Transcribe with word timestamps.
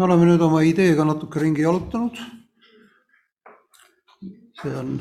me 0.00 0.06
oleme 0.06 0.30
nüüd 0.30 0.40
oma 0.40 0.62
ideega 0.64 1.04
natuke 1.04 1.42
ringi 1.42 1.60
jalutanud. 1.60 2.16
see 4.60 4.72
on, 4.80 4.94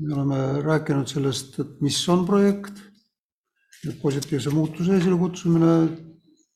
me 0.00 0.14
oleme 0.14 0.38
rääkinud 0.64 1.08
sellest, 1.12 1.58
et 1.60 1.74
mis 1.84 1.98
on 2.08 2.24
projekt, 2.28 2.80
positiivse 4.00 4.52
muutuse 4.56 4.96
esile 4.96 5.18
kutsumine 5.20 5.74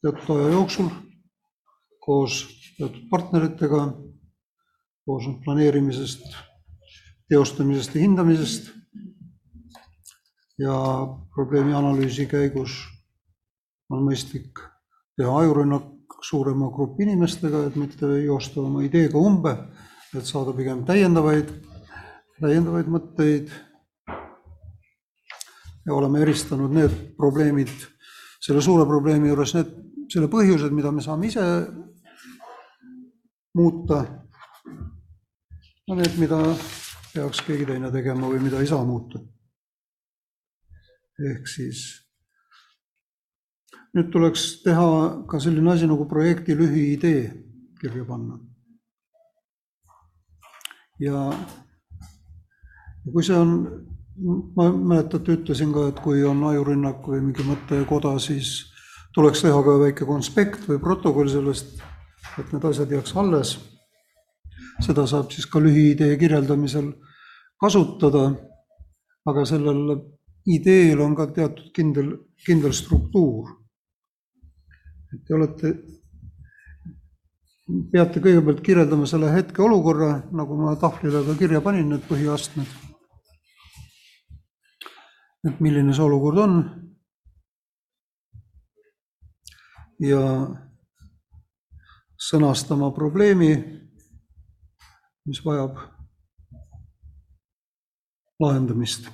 teatud 0.01 0.33
aja 0.37 0.49
jooksul 0.57 0.89
koos 2.07 2.41
teatud 2.79 3.05
partneritega, 3.13 3.85
koos 5.05 5.29
planeerimisest, 5.45 6.25
teostamisest 7.29 7.97
ja 7.99 8.07
hindamisest. 8.09 8.73
ja 10.59 10.75
probleemi 11.35 11.75
analüüsi 11.75 12.31
käigus 12.31 12.85
on 13.91 14.07
mõistlik 14.07 14.63
teha 15.19 15.33
ajurünnak 15.43 15.94
suurema 16.25 16.71
grupi 16.73 17.05
inimestega, 17.05 17.67
et 17.69 17.77
mitte 17.77 18.09
joosta 18.25 18.63
oma 18.63 18.83
ideega 18.85 19.21
umbe, 19.21 19.55
et 20.15 20.27
saada 20.27 20.55
pigem 20.57 20.85
täiendavaid, 20.87 21.51
täiendavaid 22.41 22.91
mõtteid. 22.91 23.55
ja 25.85 25.93
oleme 25.93 26.23
eristanud 26.25 26.73
need 26.73 26.93
probleemid, 27.17 27.73
selle 28.41 28.63
suure 28.65 28.87
probleemi 28.89 29.29
juures 29.29 29.53
need, 29.55 29.75
selle 30.09 30.31
põhjused, 30.33 30.73
mida 30.73 30.93
me 30.93 31.03
saame 31.05 31.27
ise 31.27 31.45
muuta. 33.55 34.05
ja 35.89 35.95
need, 35.95 36.17
mida 36.19 36.41
peaks 37.13 37.45
keegi 37.47 37.67
teine 37.69 37.91
tegema 37.93 38.31
või 38.31 38.41
mida 38.43 38.61
ei 38.61 38.67
saa 38.67 38.85
muuta. 38.85 39.21
ehk 41.21 41.47
siis 41.47 42.04
nüüd 43.95 44.11
tuleks 44.11 44.45
teha 44.65 44.89
ka 45.31 45.39
selline 45.41 45.71
asi 45.73 45.87
nagu 45.87 46.09
projekti 46.11 46.57
lühiidee 46.59 47.23
kirja 47.81 48.05
panna. 48.09 48.39
ja 50.99 51.31
kui 53.13 53.23
see 53.27 53.37
on, 53.37 53.55
ma 54.57 54.69
mäletate, 54.73 55.39
ütlesin 55.39 55.73
ka, 55.75 55.89
et 55.91 55.99
kui 56.03 56.23
on 56.25 56.43
ajurünnak 56.51 57.07
või 57.07 57.21
mingi 57.21 57.47
mõttekoda, 57.47 58.15
siis 58.23 58.71
tuleks 59.15 59.43
teha 59.45 59.63
ka 59.67 59.79
väike 59.83 60.07
konspekt 60.09 60.69
või 60.71 60.81
protokoll 60.83 61.31
sellest, 61.31 61.77
et 62.39 62.53
need 62.53 62.65
asjad 62.71 62.91
jääks 62.91 63.17
alles. 63.17 63.59
seda 64.83 65.05
saab 65.07 65.31
siis 65.31 65.47
ka 65.47 65.61
lühiidee 65.63 66.17
kirjeldamisel 66.19 66.89
kasutada, 67.63 68.33
aga 69.27 69.45
sellel 69.47 70.01
ideel 70.51 71.01
on 71.01 71.15
ka 71.15 71.27
teatud 71.27 71.71
kindel, 71.77 72.09
kindel 72.47 72.73
struktuur 72.75 73.64
et 75.15 75.21
te 75.27 75.35
olete, 75.37 75.71
peate 77.93 78.23
kõigepealt 78.25 78.63
kirjeldama 78.65 79.07
selle 79.09 79.31
hetkeolukorra, 79.33 80.11
nagu 80.35 80.59
ma 80.59 80.75
tahvlile 80.81 81.23
ka 81.29 81.37
kirja 81.39 81.63
panin, 81.65 81.89
need 81.93 82.05
põhiastmed. 82.09 82.81
et 85.45 85.59
milline 85.61 85.93
see 85.93 86.03
olukord 86.03 86.39
on. 86.41 86.55
ja 90.01 90.21
sõnastama 92.19 92.91
probleemi, 92.97 93.53
mis 95.29 95.41
vajab 95.45 95.79
lahendamist 98.41 99.13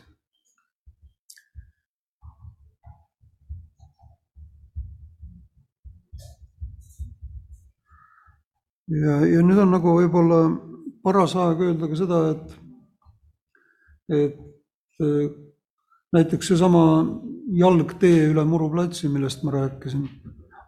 ja, 8.91 9.20
ja 9.27 9.44
nüüd 9.46 9.60
on 9.62 9.74
nagu 9.74 9.94
võib-olla 9.98 10.41
paras 11.05 11.36
aeg 11.38 11.62
öelda 11.69 11.88
ka 11.91 11.98
seda, 11.98 12.20
et, 12.34 12.56
et 14.18 15.05
äh, 15.06 15.30
näiteks 16.17 16.52
seesama 16.52 16.84
jalgtee 17.56 18.28
üle 18.30 18.45
Muru 18.46 18.70
platsi, 18.73 19.08
millest 19.08 19.45
ma 19.46 19.55
rääkisin, 19.56 20.06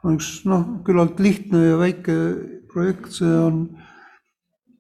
on 0.03 0.19
üks 0.19 0.35
noh, 0.49 0.67
küllalt 0.87 1.21
lihtne 1.23 1.65
ja 1.67 1.79
väike 1.81 2.17
projekt, 2.73 3.13
see 3.19 3.31
on 3.31 3.65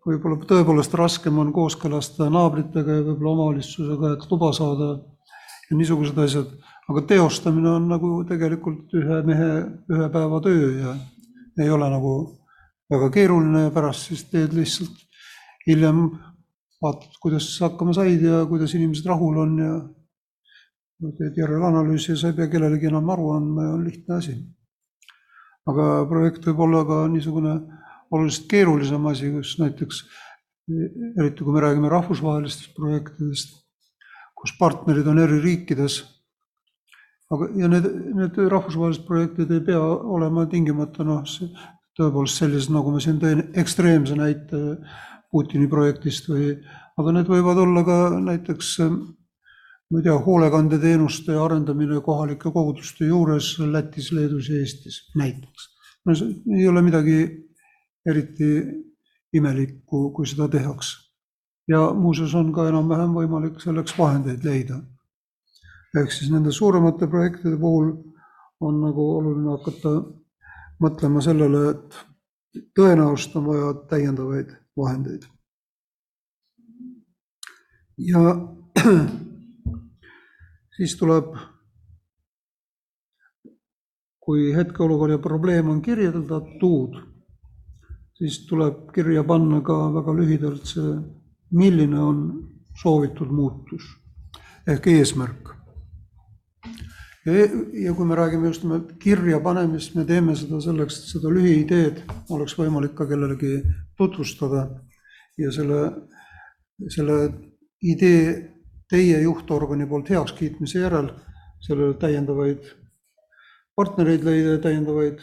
võib-olla 0.06 0.40
tõepoolest 0.48 0.94
raskem 0.98 1.38
on 1.38 1.52
kooskõlastada 1.54 2.30
naabritega 2.32 2.98
ja 2.98 3.06
võib-olla 3.06 3.34
omavalitsusega, 3.36 4.14
et 4.16 4.28
luba 4.30 4.50
saada 4.56 4.92
ja 5.68 5.78
niisugused 5.78 6.18
asjad, 6.18 6.54
aga 6.90 7.04
teostamine 7.08 7.70
on 7.76 7.88
nagu 7.92 8.14
tegelikult 8.28 8.94
ühe 8.98 9.20
mehe 9.26 9.50
ühe 9.92 10.08
päeva 10.12 10.40
töö 10.44 10.70
ja 10.80 10.94
ei 11.62 11.70
ole 11.70 11.90
nagu 11.92 12.14
väga 12.92 13.08
keeruline 13.14 13.66
ja 13.66 13.72
pärast 13.74 14.10
siis 14.10 14.26
teed 14.30 14.54
lihtsalt 14.56 15.00
hiljem 15.66 16.04
vaatad, 16.82 17.12
kuidas 17.22 17.48
hakkama 17.62 17.94
said 17.96 18.22
ja 18.24 18.42
kuidas 18.50 18.74
inimesed 18.76 19.06
rahul 19.08 19.38
on 19.44 19.58
ja 19.58 19.74
teed 21.18 21.38
järelanalüüsi 21.38 22.12
ja 22.12 22.18
sa 22.18 22.30
ei 22.30 22.38
pea 22.38 22.50
kellelegi 22.50 22.90
enam 22.90 23.10
aru 23.14 23.30
andma 23.36 23.68
ja 23.68 23.76
on 23.76 23.86
lihtne 23.86 24.18
asi. 24.18 24.36
aga 25.66 25.86
projekt 26.10 26.46
võib 26.46 26.60
olla 26.66 26.82
ka 26.86 27.06
niisugune 27.08 27.54
oluliselt 28.10 28.48
keerulisem 28.50 29.06
asi, 29.06 29.30
kus 29.30 29.56
näiteks 29.60 30.02
eriti 31.18 31.44
kui 31.44 31.54
me 31.54 31.62
räägime 31.62 31.90
rahvusvahelistest 31.90 32.74
projektidest, 32.76 33.54
kus 34.38 34.54
partnerid 34.58 35.06
on 35.06 35.18
eri 35.22 35.40
riikides. 35.42 36.02
aga, 37.32 37.48
ja 37.56 37.68
need, 37.68 37.86
need 38.18 38.42
rahvusvahelised 38.52 39.06
projektid 39.06 39.50
ei 39.50 39.62
pea 39.66 39.80
olema 40.16 40.46
tingimata 40.46 41.06
noh, 41.06 41.22
tõepoolest 41.98 42.40
sellised, 42.40 42.72
nagu 42.72 42.92
ma 42.92 43.00
siin 43.02 43.18
tõin, 43.22 43.48
ekstreemse 43.58 44.16
näite 44.18 44.62
Putini 45.32 45.68
projektist 45.68 46.26
või, 46.28 46.52
aga 47.00 47.12
need 47.16 47.28
võivad 47.28 47.60
olla 47.62 47.82
ka 47.86 47.98
näiteks 48.20 48.76
ma 49.92 50.00
ei 50.00 50.06
tea, 50.06 50.16
hoolekandeteenuste 50.24 51.34
arendamine 51.36 52.00
kohalike 52.04 52.50
koguduste 52.52 53.04
juures 53.10 53.58
Lätis, 53.60 54.08
Leedus 54.16 54.48
ja 54.48 54.60
Eestis 54.60 55.02
näiteks. 55.16 55.68
no 56.06 56.14
see 56.16 56.32
ei 56.58 56.68
ole 56.68 56.82
midagi 56.82 57.18
eriti 58.08 58.48
imelikku, 59.36 60.10
kui 60.16 60.26
seda 60.26 60.48
tehakse. 60.48 60.96
ja 61.68 61.92
muuseas 61.92 62.34
on 62.34 62.52
ka 62.52 62.68
enam-vähem 62.68 63.12
võimalik 63.18 63.60
selleks 63.60 63.98
vahendeid 63.98 64.44
leida. 64.44 64.80
ehk 66.00 66.12
siis 66.12 66.32
nende 66.32 66.52
suuremate 66.52 67.06
projektide 67.06 67.56
puhul 67.56 67.92
on 68.60 68.80
nagu 68.80 69.08
oluline 69.18 69.50
hakata 69.58 70.21
mõtlema 70.82 71.22
sellele, 71.24 71.62
et 71.70 72.66
tõenäoliselt 72.76 73.38
on 73.40 73.46
vaja 73.46 73.70
täiendavaid 73.90 74.50
vahendeid. 74.76 75.24
ja 77.98 78.20
siis 80.76 80.96
tuleb, 80.98 81.34
kui 84.22 84.52
hetkeolukord 84.56 85.12
ja 85.12 85.18
probleem 85.18 85.68
on 85.68 85.82
kirjeldatud, 85.82 86.98
siis 88.18 88.46
tuleb 88.46 88.88
kirja 88.94 89.24
panna 89.24 89.60
ka 89.60 89.76
väga 89.94 90.14
lühidalt 90.16 90.66
see, 90.66 90.94
milline 91.52 92.00
on 92.00 92.22
soovitud 92.82 93.30
muutus 93.30 93.84
ehk 94.66 94.86
eesmärk 94.86 95.51
ja, 97.26 97.32
ja 97.84 97.94
kui 97.94 98.06
me 98.06 98.16
räägime 98.18 98.46
just 98.50 98.64
nimelt 98.64 98.92
kirja 98.98 99.40
panemist, 99.40 99.94
me 99.94 100.04
teeme 100.04 100.34
seda 100.36 100.60
selleks, 100.60 100.98
et 100.98 101.12
seda 101.16 101.30
lühiideed 101.32 102.02
oleks 102.34 102.56
võimalik 102.58 102.96
ka 102.98 103.06
kellelegi 103.10 103.60
tutvustada 103.98 104.66
ja 105.38 105.52
selle, 105.54 105.82
selle 106.90 107.18
idee 107.82 108.24
teie 108.90 109.22
juhtorgani 109.22 109.86
poolt 109.88 110.10
heakskiitmise 110.12 110.82
järel 110.82 111.12
sellele 111.62 111.94
täiendavaid 112.00 112.66
partnereid 113.78 114.26
leida 114.26 114.56
ja 114.56 114.62
täiendavaid 114.66 115.22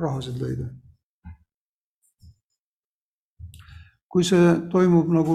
rahasid 0.00 0.38
leida. 0.42 0.68
kui 4.12 4.26
see 4.28 4.48
toimub 4.68 5.08
nagu 5.08 5.34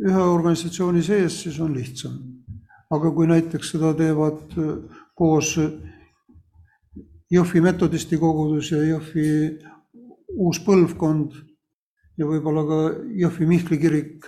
ühe 0.00 0.20
organisatsiooni 0.32 1.02
sees, 1.04 1.42
siis 1.42 1.58
on 1.60 1.74
lihtsam 1.76 2.37
aga 2.94 3.12
kui 3.14 3.28
näiteks 3.28 3.74
seda 3.74 3.92
teevad 3.96 4.58
äh, 4.58 4.74
koos 5.18 5.56
Jõhvi 7.28 7.60
metodisti 7.60 8.16
kogudus 8.16 8.70
ja 8.72 8.78
Jõhvi 8.80 9.28
uus 10.40 10.62
põlvkond 10.64 11.34
ja 12.16 12.24
võib-olla 12.24 12.62
ka 12.64 12.78
Jõhvi 13.20 13.48
Mihkli 13.50 13.76
kirik 13.82 14.24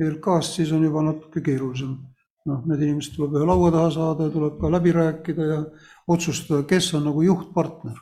ELK-st, 0.00 0.54
siis 0.56 0.72
on 0.72 0.86
juba 0.86 1.02
natuke 1.04 1.42
keerulisem. 1.44 1.98
noh, 2.48 2.62
need 2.64 2.80
inimesed 2.80 3.12
tuleb 3.12 3.34
ühe 3.36 3.44
laua 3.44 3.68
taha 3.74 3.88
saada 3.92 4.28
ja 4.28 4.32
tuleb 4.32 4.54
ka 4.60 4.70
läbi 4.72 4.92
rääkida 4.96 5.48
ja 5.50 5.58
otsustada, 6.08 6.62
kes 6.64 6.94
on 6.96 7.04
nagu 7.10 7.20
juhtpartner 7.26 7.98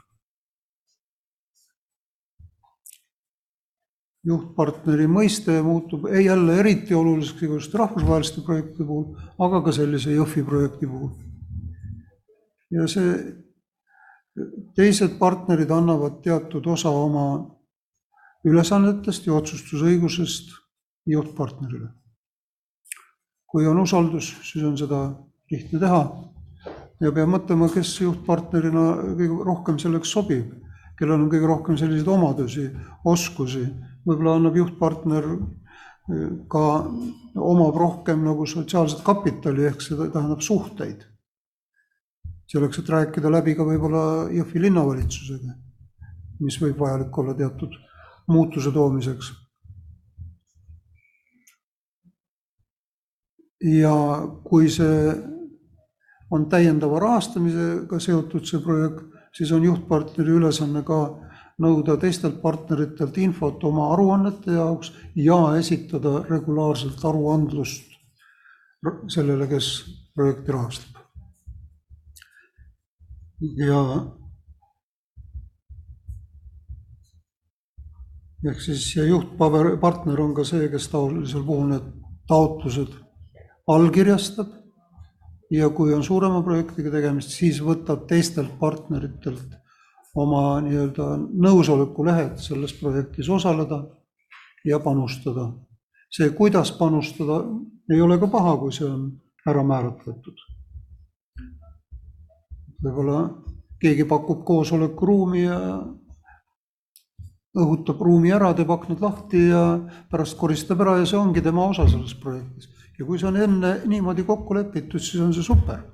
juhtpartneri 4.26 5.06
mõiste 5.10 5.54
muutub 5.62 6.08
ei 6.10 6.24
jälle 6.26 6.58
eriti 6.60 6.94
oluliseks 6.94 7.42
igasuguste 7.46 7.78
rahvusvaheliste 7.78 8.42
projektide 8.46 8.86
puhul, 8.86 9.12
aga 9.38 9.62
ka 9.62 9.74
sellise 9.74 10.14
Jõhvi 10.14 10.44
projekti 10.46 10.86
puhul. 10.86 11.10
ja 12.70 12.86
see 12.90 13.12
teised 14.76 15.14
partnerid 15.18 15.70
annavad 15.70 16.18
teatud 16.24 16.66
osa 16.66 16.90
oma 16.90 17.26
ülesannetest 18.46 19.26
ja 19.26 19.36
otsustusõigusest 19.38 20.50
juhtpartnerile. 21.06 21.88
kui 23.46 23.66
on 23.66 23.78
usaldus, 23.78 24.34
siis 24.42 24.64
on 24.64 24.76
seda 24.76 25.14
lihtne 25.50 25.78
teha 25.78 26.02
ja 27.00 27.12
peab 27.12 27.30
mõtlema, 27.30 27.68
kes 27.72 27.94
juhtpartnerina 28.00 28.86
kõige 29.16 29.44
rohkem 29.44 29.78
selleks 29.78 30.10
sobib, 30.10 30.50
kellel 30.98 31.20
on 31.20 31.30
kõige 31.32 31.48
rohkem 31.48 31.76
selliseid 31.78 32.08
omadusi, 32.08 32.66
oskusi, 33.04 33.64
võib-olla 34.06 34.36
annab 34.38 34.56
juhtpartner 34.56 35.28
eh, 35.32 36.30
ka, 36.52 36.64
omab 37.36 37.76
rohkem 37.80 38.24
nagu 38.24 38.46
sotsiaalset 38.48 39.04
kapitali, 39.06 39.66
ehk 39.68 39.84
see 39.84 39.98
tähendab 39.98 40.44
suhteid. 40.44 41.04
selleks, 42.46 42.78
et 42.78 42.88
rääkida 42.88 43.30
läbi 43.30 43.56
ka 43.58 43.64
võib-olla 43.66 44.30
Jõhvi 44.30 44.60
linnavalitsusega, 44.62 45.56
mis 46.40 46.60
võib 46.62 46.78
vajalik 46.78 47.18
olla 47.18 47.34
teatud 47.34 47.74
muutuse 48.28 48.70
toomiseks. 48.72 49.32
ja 53.66 53.92
kui 54.44 54.68
see 54.70 55.14
on 56.30 56.48
täiendava 56.50 57.00
rahastamisega 57.00 57.98
seotud, 58.02 58.44
see 58.46 58.60
projekt, 58.62 59.15
siis 59.36 59.52
on 59.52 59.64
juhtpartneri 59.64 60.36
ülesanne 60.38 60.82
ka 60.86 61.00
nõuda 61.62 61.96
teistelt 62.00 62.40
partneritelt 62.42 63.16
infot 63.20 63.64
oma 63.64 63.90
aruannete 63.94 64.56
jaoks 64.56 64.92
ja 65.16 65.38
esitada 65.60 66.18
regulaarselt 66.28 67.04
aruandlust 67.04 67.94
sellele, 69.10 69.48
kes 69.50 69.70
projekti 70.14 70.52
rahastab. 70.52 70.92
ja 73.40 73.80
ehk 78.46 78.60
siis 78.60 78.84
juhtpaber, 78.96 79.74
partner 79.80 80.20
on 80.20 80.34
ka 80.34 80.44
see, 80.44 80.68
kes 80.72 80.88
taolisel 80.88 81.44
puhul 81.44 81.68
need 81.72 81.90
taotlused 82.28 82.94
allkirjastab 83.68 84.55
ja 85.50 85.68
kui 85.70 85.94
on 85.94 86.04
suurema 86.04 86.42
projektiga 86.42 86.90
tegemist, 86.90 87.34
siis 87.34 87.60
võtab 87.62 88.06
teistelt 88.10 88.56
partneritelt 88.60 89.54
oma 90.16 90.60
nii-öelda 90.64 91.10
nõusolekulehed 91.44 92.40
selles 92.40 92.72
projektis 92.80 93.28
osaleda 93.28 93.82
ja 94.64 94.80
panustada. 94.80 95.52
see, 96.10 96.30
kuidas 96.30 96.72
panustada, 96.72 97.42
ei 97.92 98.00
ole 98.00 98.18
ka 98.18 98.26
paha, 98.26 98.56
kui 98.56 98.72
see 98.72 98.86
on 98.88 99.10
ära 99.46 99.62
määratletud. 99.62 100.38
võib-olla 102.82 103.20
keegi 103.80 104.04
pakub 104.04 104.44
koosolekuruumi 104.44 105.42
ja 105.42 105.58
õhutab 107.56 108.00
ruumi 108.00 108.32
ära, 108.32 108.52
teeb 108.54 108.70
aknad 108.70 109.00
lahti 109.00 109.48
ja 109.48 109.62
pärast 110.10 110.36
koristab 110.38 110.80
ära 110.84 110.98
ja 111.00 111.06
see 111.08 111.18
ongi 111.18 111.42
tema 111.44 111.66
osa 111.68 111.88
selles 111.88 112.14
projektis. 112.20 112.68
Ja 112.98 113.04
kui 113.04 113.18
see 113.20 113.28
on 113.28 113.36
enne 113.36 113.72
niimoodi 113.86 114.24
kokku 114.26 114.56
lepitud, 114.56 115.02
siis 115.02 115.22
on 115.22 115.34
see 115.36 115.44
super. 115.44 115.84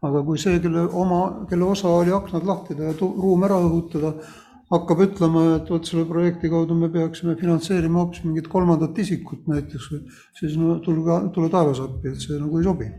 aga 0.00 0.22
kui 0.24 0.38
see, 0.40 0.60
kelle 0.64 0.86
oma, 0.96 1.46
kelle 1.48 1.66
osa 1.68 1.90
oli 1.92 2.12
aknad 2.16 2.46
lahti 2.48 2.76
teha, 2.78 2.94
ruum 3.00 3.42
ära 3.44 3.58
õhutada, 3.60 4.14
hakkab 4.72 5.02
ütlema, 5.04 5.42
et 5.58 5.68
vot 5.68 5.84
selle 5.84 6.06
projekti 6.08 6.48
kaudu 6.48 6.78
me 6.78 6.88
peaksime 6.94 7.34
finantseerima 7.36 8.00
hoopis 8.00 8.24
mingit 8.24 8.48
kolmandat 8.48 8.96
isikut 9.04 9.44
näiteks, 9.50 9.90
siis 10.40 10.56
no 10.56 10.78
tulge, 10.84 11.20
tule 11.34 11.52
taevas 11.52 11.82
appi, 11.84 12.14
et 12.14 12.24
see 12.24 12.40
nagu 12.40 12.62
ei 12.62 12.68
sobi 12.70 12.90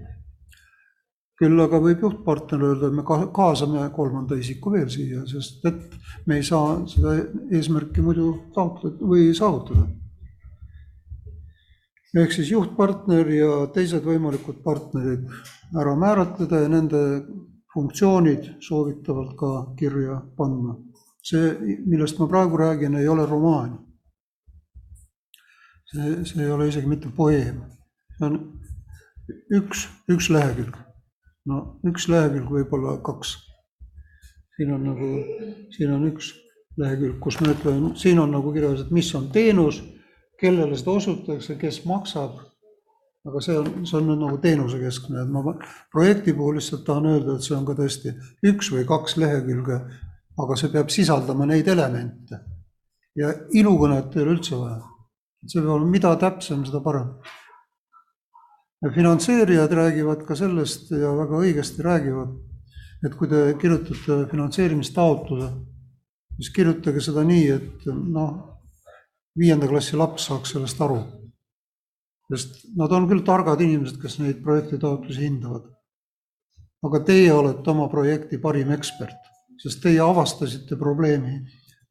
küll 1.41 1.57
aga 1.63 1.79
võib 1.81 2.03
juhtpartner 2.05 2.61
öelda, 2.67 2.91
et 2.91 2.97
me 2.99 3.03
kaasame 3.33 3.87
kolmanda 3.95 4.37
isiku 4.37 4.75
veel 4.75 4.89
siia, 4.93 5.23
sest 5.29 5.65
et 5.65 5.95
me 6.29 6.37
ei 6.37 6.45
saa 6.45 6.75
seda 6.91 7.15
eesmärki 7.49 8.03
muidu 8.05 8.27
taotleda 8.53 9.09
või 9.13 9.31
saavutada. 9.37 9.87
Ehk 12.17 12.33
siis 12.35 12.51
juhtpartner 12.51 13.29
ja 13.31 13.51
teised 13.75 14.03
võimalikud 14.03 14.59
partnerid 14.65 15.29
ära 15.79 15.95
määratleda 15.95 16.63
ja 16.63 16.71
nende 16.71 17.01
funktsioonid 17.73 18.49
soovitavalt 18.59 19.35
ka 19.39 19.51
kirja 19.79 20.19
panna. 20.37 20.75
see, 21.23 21.77
millest 21.85 22.17
ma 22.19 22.27
praegu 22.27 22.57
räägin, 22.57 22.95
ei 22.97 23.07
ole 23.07 23.25
romaan. 23.25 23.79
see, 25.91 26.25
see 26.25 26.43
ei 26.43 26.51
ole 26.51 26.67
isegi 26.67 26.87
mitte 26.87 27.09
poeem, 27.15 27.61
see 28.17 28.25
on 28.27 28.39
üks, 29.55 29.87
üks 30.09 30.29
lehekülg 30.29 30.77
no 31.49 31.61
üks 31.87 32.07
lehekülg, 32.11 32.49
võib-olla 32.51 32.97
kaks. 33.05 33.35
siin 34.55 34.73
on 34.75 34.83
nagu, 34.85 35.09
siin 35.73 35.93
on 35.95 36.05
üks 36.11 36.33
lehekülg, 36.77 37.17
kus 37.23 37.39
ma 37.41 37.53
ütlen, 37.55 37.91
siin 37.97 38.19
on 38.21 38.33
nagu 38.35 38.53
kirjas, 38.53 38.85
et 38.85 38.91
mis 38.93 39.09
on 39.17 39.29
teenus, 39.33 39.81
kellele 40.41 40.77
seda 40.77 40.95
osutatakse, 40.97 41.57
kes 41.61 41.83
maksab. 41.89 42.39
aga 43.21 43.41
see 43.45 43.53
on, 43.53 43.67
see 43.85 43.97
on 43.99 44.07
nüüd 44.09 44.17
nagu 44.23 44.37
teenusekeskne, 44.41 45.21
et 45.21 45.29
ma 45.29 45.43
projekti 45.93 46.33
puhul 46.33 46.55
lihtsalt 46.57 46.81
tahan 46.87 47.05
öelda, 47.05 47.35
et 47.35 47.45
see 47.45 47.53
on 47.53 47.67
ka 47.67 47.75
tõesti 47.77 48.15
üks 48.49 48.71
või 48.73 48.81
kaks 48.89 49.13
lehekülge, 49.21 49.77
aga 50.41 50.57
see 50.57 50.71
peab 50.73 50.89
sisaldama 50.89 51.45
neid 51.45 51.69
elemente. 51.69 52.39
ja 53.15 53.29
ilukõnet 53.53 54.15
ei 54.15 54.23
ole 54.23 54.33
üldse 54.39 54.57
vaja. 54.57 54.81
see 55.45 55.61
peab 55.61 55.75
olema, 55.75 55.91
mida 55.93 56.15
täpsem, 56.17 56.65
seda 56.65 56.81
parem 56.81 57.13
finantseerijad 58.89 59.71
räägivad 59.71 60.25
ka 60.25 60.35
sellest 60.35 60.91
ja 60.91 61.11
väga 61.17 61.37
õigesti 61.37 61.83
räägivad, 61.85 62.33
et 63.05 63.15
kui 63.15 63.29
te 63.29 63.41
kirjutate 63.61 64.25
finantseerimistaotluse, 64.31 65.49
siis 66.39 66.49
kirjutage 66.55 67.03
seda 67.03 67.23
nii, 67.27 67.45
et 67.53 67.85
noh, 67.91 68.50
viienda 69.37 69.67
klassi 69.67 69.97
laps 69.97 70.27
saaks 70.29 70.55
sellest 70.55 70.81
aru. 70.81 71.01
sest 72.31 72.61
nad 72.79 72.91
on 72.95 73.09
küll 73.09 73.25
targad 73.27 73.59
inimesed, 73.61 73.97
kes 74.01 74.19
neid 74.19 74.43
projektitaotlusi 74.43 75.25
hindavad. 75.27 75.69
aga 76.83 76.99
teie 77.05 77.33
olete 77.33 77.69
oma 77.69 77.87
projekti 77.89 78.37
parim 78.37 78.71
ekspert, 78.71 79.31
sest 79.61 79.81
teie 79.83 79.99
avastasite 79.99 80.75
probleemi. 80.75 81.41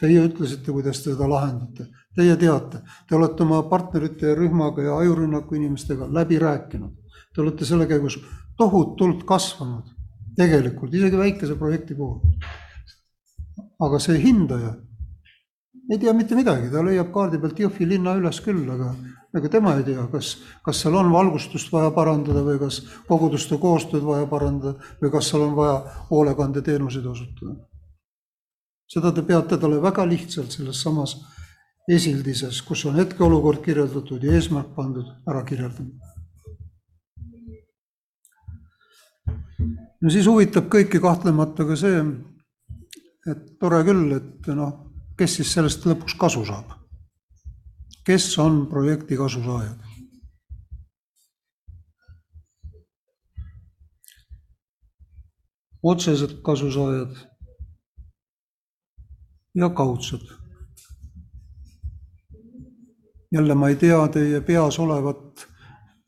Teie 0.00 0.22
ütlesite, 0.24 0.72
kuidas 0.72 1.02
te 1.02 1.12
seda 1.12 1.26
lahendate 1.28 1.84
Teie 2.16 2.34
teate, 2.36 2.80
te 3.06 3.14
olete 3.14 3.44
oma 3.44 3.60
partnerite 3.70 4.32
ja 4.32 4.34
rühmaga 4.34 4.82
ja 4.82 4.96
ajurünnaku 4.98 5.54
inimestega 5.54 6.08
läbi 6.10 6.40
rääkinud. 6.42 6.96
Te 7.34 7.42
olete 7.42 7.64
selle 7.64 7.86
käigus 7.86 8.16
tohutult 8.58 9.22
kasvanud, 9.28 9.92
tegelikult 10.36 10.94
isegi 10.94 11.18
väikese 11.20 11.54
projekti 11.58 11.94
puhul. 11.94 12.18
aga 13.80 13.98
see 13.98 14.18
hindaja 14.20 14.74
ei 15.90 15.98
tea 15.98 16.12
mitte 16.14 16.36
midagi, 16.38 16.70
ta 16.70 16.84
leiab 16.86 17.10
kaardi 17.14 17.40
pealt 17.42 17.58
Jõhvi 17.58 17.88
linna 17.88 18.14
üles 18.18 18.38
küll, 18.44 18.62
aga 18.70 18.92
ega 19.36 19.50
tema 19.50 19.74
ei 19.78 19.84
tea, 19.86 20.04
kas, 20.12 20.36
kas 20.64 20.82
seal 20.82 20.96
on 20.98 21.10
valgustust 21.12 21.70
vaja 21.72 21.90
parandada 21.94 22.42
või 22.46 22.60
kas 22.62 22.80
koguduste 23.08 23.58
koostööd 23.62 24.04
vaja 24.06 24.28
parandada 24.30 24.76
või 25.02 25.10
kas 25.14 25.30
seal 25.30 25.48
on 25.48 25.56
vaja 25.58 25.80
hoolekandeteenuseid 26.10 27.06
osutada. 27.06 27.56
seda 28.90 29.12
te 29.14 29.22
peate 29.22 29.58
talle 29.58 29.82
väga 29.82 30.06
lihtsalt 30.06 30.50
selles 30.50 30.82
samas 30.82 31.16
esildises, 31.90 32.62
kus 32.62 32.84
on 32.86 32.98
hetkeolukord 32.98 33.62
kirjeldatud 33.64 34.22
ja 34.22 34.34
eesmärk 34.38 34.74
pandud, 34.74 35.06
ära 35.26 35.42
kirjeldatud. 35.44 35.94
no 40.00 40.10
siis 40.10 40.26
huvitab 40.26 40.70
kõiki 40.72 41.00
kahtlemata 41.02 41.66
ka 41.66 41.76
see, 41.76 42.04
et 43.30 43.42
tore 43.60 43.82
küll, 43.84 44.14
et 44.16 44.46
noh, 44.54 44.89
kes 45.20 45.36
siis 45.36 45.52
sellest 45.52 45.84
lõpuks 45.84 46.16
kasu 46.16 46.46
saab. 46.48 46.72
kes 48.04 48.38
on 48.38 48.66
projekti 48.66 49.16
kasusaajad? 49.20 49.88
otsesed 55.82 56.32
kasusaajad 56.44 57.16
ja 59.54 59.68
kaudsed 59.70 60.24
jälle 63.32 63.54
ma 63.54 63.68
ei 63.68 63.76
tea 63.76 64.08
teie 64.08 64.40
peas 64.40 64.78
olevat, 64.78 65.46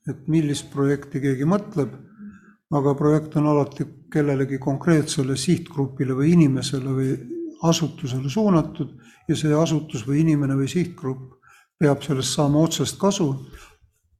et 0.08 0.24
millist 0.28 0.70
projekti 0.72 1.20
keegi 1.22 1.46
mõtleb, 1.46 1.92
aga 2.72 2.94
projekt 2.98 3.36
on 3.36 3.46
alati 3.52 3.86
kellelegi 4.12 4.58
konkreetsele 4.58 5.36
sihtgrupile 5.36 6.16
või 6.18 6.32
inimesele 6.32 6.96
või 6.96 7.41
asutusele 7.62 8.30
suunatud 8.30 8.94
ja 9.28 9.36
see 9.36 9.54
asutus 9.54 10.06
või 10.06 10.22
inimene 10.22 10.56
või 10.58 10.68
sihtgrupp 10.70 11.38
peab 11.78 12.02
sellest 12.02 12.34
saama 12.36 12.62
otsest 12.62 12.98
kasu. 12.98 13.34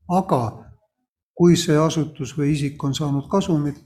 aga 0.08 0.42
kui 1.34 1.56
see 1.56 1.76
asutus 1.78 2.36
või 2.36 2.52
isik 2.52 2.82
on 2.84 2.94
saanud 2.94 3.28
kasumit, 3.30 3.78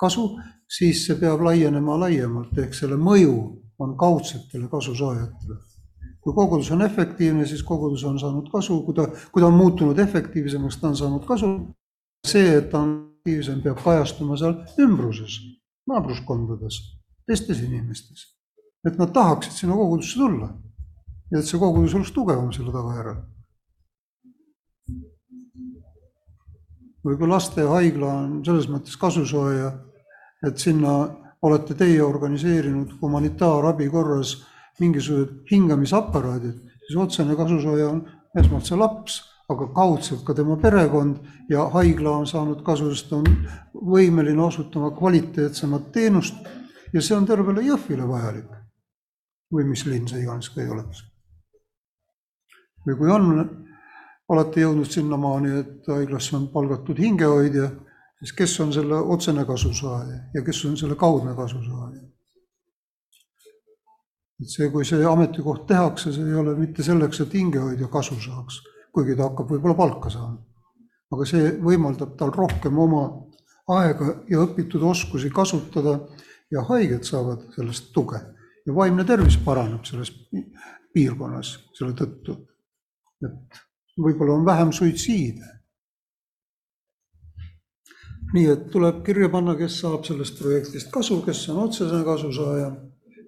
kasu, 0.00 0.38
siis 0.68 1.04
see 1.06 1.16
peab 1.20 1.40
laienema 1.40 1.98
laiemalt, 2.00 2.58
ehk 2.58 2.74
selle 2.74 2.96
mõju 2.96 3.34
on 3.78 3.96
kaudsetele 3.96 4.68
kasusaajatele 4.68 5.64
kui 6.26 6.34
kogudus 6.34 6.72
on 6.74 6.82
efektiivne, 6.82 7.44
siis 7.46 7.62
kogudus 7.62 8.02
on 8.04 8.16
saanud 8.18 8.48
kasu, 8.50 8.80
kui 8.82 8.94
ta, 8.94 9.04
kui 9.30 9.42
ta 9.42 9.46
on 9.46 9.54
muutunud 9.54 9.98
efektiivsemaks, 9.98 10.80
ta 10.80 10.88
on 10.88 10.96
saanud 10.96 11.26
kasu. 11.26 11.50
see, 12.26 12.56
et 12.58 12.70
ta 12.70 12.80
on 12.80 13.12
efektiivsem, 13.26 13.62
peab 13.62 13.82
kajastuma 13.82 14.36
seal 14.36 14.56
ümbruses, 14.78 15.38
naabruskondades. 15.86 16.80
teistes 17.26 17.60
inimestes. 17.60 18.35
Et 18.84 18.98
nad 18.98 19.12
tahaksid 19.12 19.52
sinna 19.52 19.76
kogudusse 19.76 20.18
tulla. 20.18 20.48
ja 21.30 21.38
et 21.38 21.46
see 21.46 21.58
kogudus 21.58 21.94
oleks 21.94 22.12
tugevam 22.14 22.52
selle 22.52 22.72
tagajärjel. 22.72 23.16
võib-olla 27.06 27.36
lastehaigla 27.36 28.12
on 28.12 28.44
selles 28.44 28.66
mõttes 28.70 28.96
kasusaaja, 28.98 29.70
et 30.46 30.58
sinna 30.58 30.94
olete 31.42 31.74
teie 31.74 32.02
organiseerinud 32.02 32.96
humanitaarabi 33.00 33.88
korras 33.90 34.36
mingisugused 34.80 35.46
hingamisaparaadid, 35.50 36.58
siis 36.86 36.98
otsene 36.98 37.36
kasusaaja 37.38 37.88
on 37.88 38.02
esmalt 38.38 38.66
see 38.66 38.78
laps 38.78 39.20
aga 39.48 39.68
kaudselt 39.74 40.24
ka 40.26 40.34
tema 40.34 40.56
perekond 40.58 41.18
ja 41.50 41.68
haigla 41.70 42.16
on 42.20 42.26
saanud 42.26 42.64
kasu, 42.66 42.90
sest 42.94 43.12
on 43.14 43.26
võimeline 43.74 44.42
osutama 44.42 44.90
kvaliteetsemat 44.96 45.92
teenust 45.94 46.48
ja 46.92 47.02
see 47.02 47.14
on 47.16 47.26
tervele 47.28 47.62
Jõhvile 47.68 48.08
vajalik. 48.08 48.55
Või 49.52 49.68
mis 49.68 49.84
linn 49.86 50.08
see 50.08 50.24
iganes 50.24 50.50
ka 50.50 50.62
ei 50.62 50.72
oleks. 50.72 51.04
või 52.86 52.98
kui 52.98 53.10
on, 53.10 53.30
olete 54.28 54.60
jõudnud 54.60 54.90
sinnamaani, 54.90 55.54
et 55.60 55.88
haiglasse 55.90 56.36
on 56.36 56.48
palgatud 56.52 56.98
hingehoidja, 56.98 57.70
siis 58.20 58.32
kes 58.32 58.60
on 58.60 58.72
selle 58.72 58.98
otsene 59.16 59.44
kasusaaja 59.44 60.20
ja 60.34 60.42
kes 60.42 60.64
on 60.64 60.76
selle 60.76 60.94
kaudne 60.94 61.34
kasusaaja? 61.34 62.04
et 64.40 64.52
see, 64.52 64.70
kui 64.70 64.84
see 64.84 65.04
ametikoht 65.04 65.66
tehakse, 65.66 66.12
see 66.12 66.26
ei 66.28 66.34
ole 66.34 66.54
mitte 66.58 66.82
selleks, 66.82 67.20
et 67.20 67.34
hingehoidja 67.34 67.88
kasu 67.88 68.18
saaks 68.20 68.62
kuigi 68.96 69.16
ta 69.16 69.28
hakkab 69.28 69.50
võib-olla 69.52 69.76
palka 69.76 70.10
saama. 70.12 70.38
aga 71.12 71.24
see 71.28 71.50
võimaldab 71.62 72.16
tal 72.18 72.32
rohkem 72.34 72.78
oma 72.82 73.02
aega 73.76 74.14
ja 74.30 74.40
õpitud 74.42 74.82
oskusi 74.88 75.28
kasutada 75.30 75.98
ja 76.50 76.64
haiged 76.70 77.04
saavad 77.06 77.44
sellest 77.54 77.92
tuge 77.94 78.18
ja 78.66 78.74
vaimne 78.74 79.04
tervis 79.04 79.36
paraneb 79.44 79.84
selles 79.84 80.12
piirkonnas 80.94 81.52
selle 81.76 81.94
tõttu. 81.98 82.36
et 83.24 83.60
võib-olla 83.96 84.36
on 84.36 84.46
vähem 84.46 84.72
suitsiide. 84.72 85.52
nii 88.34 88.46
et 88.52 88.64
tuleb 88.70 89.04
kirja 89.06 89.28
panna, 89.30 89.54
kes 89.56 89.78
saab 89.80 90.04
sellest 90.04 90.38
projektist 90.38 90.90
kasu, 90.92 91.20
kes 91.22 91.48
on 91.52 91.62
otsene 91.68 92.02
kasusaaja, 92.04 92.70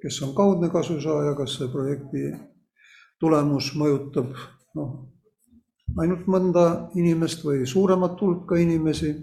kes 0.03 0.23
on 0.27 0.35
kaudne 0.35 0.71
kasusaaja, 0.71 1.37
kas 1.39 1.55
see 1.59 1.69
projekti 1.73 2.25
tulemus 3.21 3.71
mõjutab 3.79 4.35
noh, 4.75 4.91
ainult 6.03 6.27
mõnda 6.27 6.65
inimest 6.99 7.45
või 7.47 7.67
suuremat 7.67 8.21
hulka 8.21 8.59
inimesi? 8.59 9.15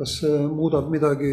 kas 0.00 0.14
see 0.20 0.36
muudab 0.48 0.86
midagi 0.88 1.30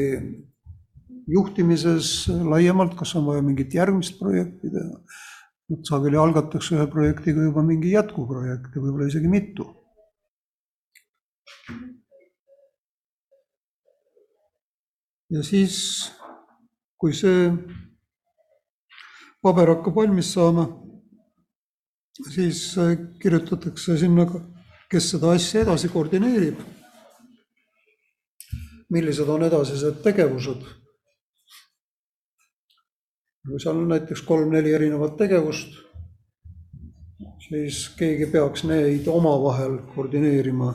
juhtimises 1.28 2.28
laiemalt, 2.28 2.96
kas 3.00 3.16
on 3.20 3.26
vaja 3.28 3.44
mingit 3.46 3.74
järgmist 3.74 4.20
projekti 4.20 4.72
teha? 4.74 5.02
et 5.68 5.84
sageli 5.84 6.16
algatakse 6.16 6.78
ühe 6.78 6.86
projektiga 6.88 7.44
juba 7.44 7.60
mingi 7.60 7.90
jätkuprojekt 7.92 8.76
ja 8.76 8.84
võib-olla 8.84 9.10
isegi 9.10 9.28
mitu. 9.28 9.66
ja 15.28 15.44
siis, 15.44 15.78
kui 16.96 17.12
see 17.12 17.52
paber 19.44 19.74
hakkab 19.76 20.00
valmis 20.00 20.32
saama 20.34 20.70
siis 22.32 22.76
kirjutatakse 23.22 23.98
sinna, 23.98 24.26
kes 24.92 25.12
seda 25.14 25.32
asja 25.36 25.62
edasi 25.66 25.90
koordineerib. 25.92 26.60
millised 28.90 29.28
on 29.28 29.44
edasised 29.44 29.98
tegevused. 30.04 30.62
Kui 33.48 33.60
seal 33.64 33.78
on 33.80 33.88
näiteks 33.92 34.22
kolm-neli 34.28 34.74
erinevat 34.76 35.16
tegevust, 35.18 35.78
siis 37.48 37.88
keegi 37.96 38.28
peaks 38.32 38.66
neid 38.68 39.08
omavahel 39.08 39.78
koordineerima 39.94 40.74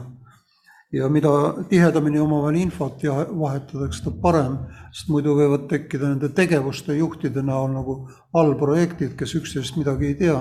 ja 0.93 1.09
mida 1.09 1.31
tihedamini 1.69 2.21
omavahel 2.21 2.61
infot 2.61 3.03
ja 3.05 3.15
vahetatakse, 3.29 4.03
seda 4.03 4.15
parem, 4.25 4.59
sest 4.93 5.09
muidu 5.13 5.37
võivad 5.37 5.67
tekkida 5.71 6.13
nende 6.13 6.33
tegevuste 6.37 6.97
juhtide 6.97 7.45
näol 7.45 7.71
nagu 7.73 7.97
allprojektid, 8.37 9.17
kes 9.17 9.37
üksteisest 9.41 9.79
midagi 9.81 10.11
ei 10.13 10.19
tea 10.21 10.41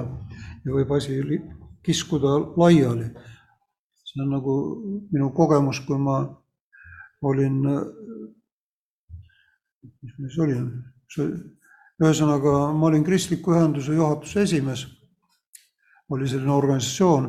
ja 0.66 0.76
võib 0.76 0.92
asi 0.96 1.20
kiskuda 1.84 2.38
laiali. 2.60 3.10
see 4.12 4.24
on 4.24 4.34
nagu 4.36 4.54
minu 5.12 5.30
kogemus, 5.32 5.80
kui 5.88 5.98
ma 5.98 6.18
olin, 7.22 7.62
mis 10.02 10.18
ma 10.18 10.28
siis 10.28 10.40
olin, 10.44 10.66
ühesõnaga 12.02 12.72
ma 12.74 12.90
olin 12.90 13.04
kristliku 13.04 13.54
ühenduse 13.56 13.94
juhatuse 13.94 14.42
esimees, 14.42 14.86
oli 16.10 16.28
selline 16.28 16.52
organisatsioon 16.52 17.28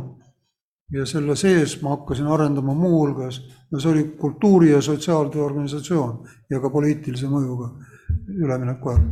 ja 0.92 1.06
selle 1.06 1.36
sees 1.36 1.78
ma 1.82 1.96
hakkasin 1.96 2.26
arendama 2.26 2.74
muuhulgas, 2.74 3.40
no 3.70 3.80
see 3.80 3.90
oli 3.92 4.04
kultuuri- 4.20 4.72
ja 4.72 4.80
sotsiaaltöö 4.80 5.44
organisatsioon 5.44 6.28
ja 6.50 6.60
ka 6.60 6.70
poliitilise 6.70 7.28
mõjuga 7.28 7.70
ülemineku 8.28 8.88
ajal 8.88 9.10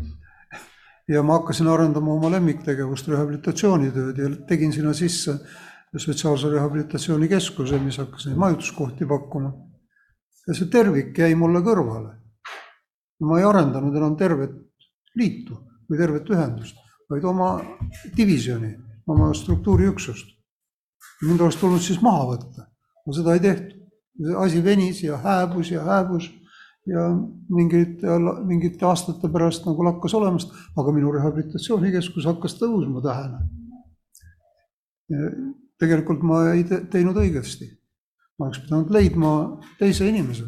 ja 1.11 1.23
ma 1.23 1.39
hakkasin 1.39 1.69
arendama 1.69 2.13
oma 2.13 2.31
lemmiktegevust, 2.31 3.09
rehabilitatsioonitööd 3.09 4.19
ja 4.19 4.31
tegin 4.49 4.73
sinna 4.73 4.93
sisse 4.95 5.35
sotsiaalse 5.97 6.51
rehabilitatsiooni 6.53 7.29
keskuse, 7.29 7.79
mis 7.83 7.99
hakkas 7.99 8.29
neid 8.29 8.39
majutuskohti 8.39 9.07
pakkuma. 9.11 9.53
ja 10.47 10.55
see 10.55 10.71
tervik 10.71 11.19
jäi 11.19 11.35
mulle 11.35 11.61
kõrvale. 11.67 12.15
ma 13.21 13.39
ei 13.39 13.45
arendanud 13.45 13.97
enam 13.97 14.17
tervet 14.17 14.55
liitu 15.17 15.57
või 15.91 15.99
tervet 15.99 16.31
ühendust, 16.31 16.77
vaid 17.11 17.25
oma 17.25 17.53
divisjoni, 18.17 18.75
oma 19.11 19.33
struktuuriüksust. 19.35 20.37
mind 21.23 21.41
oleks 21.41 21.57
tulnud 21.57 21.81
siis 21.81 22.01
maha 22.03 22.27
võtta, 22.35 22.67
aga 23.05 23.17
seda 23.17 23.35
ei 23.35 23.41
tehtud. 23.41 23.77
asi 24.39 24.65
venis 24.65 25.03
ja 25.03 25.17
hääbus 25.17 25.71
ja 25.71 25.83
hääbus 25.85 26.31
ja 26.87 27.07
mingite, 27.49 28.19
mingite 28.47 28.87
aastate 28.87 29.29
pärast 29.33 29.67
nagu 29.69 29.85
lakkas 29.85 30.15
olemast, 30.15 30.55
aga 30.77 30.93
minu 30.93 31.13
rehabilitatsioonikeskus 31.13 32.29
hakkas 32.31 32.57
tõusma 32.61 33.03
tähele. 33.05 33.43
tegelikult 35.81 36.23
ma 36.23 36.53
ei 36.53 36.65
te 36.65 36.85
teinud 36.91 37.17
õigesti. 37.17 37.69
ma 38.39 38.47
oleks 38.47 38.63
pidanud 38.65 38.91
leidma 38.91 39.61
teise 39.79 40.09
inimese, 40.09 40.47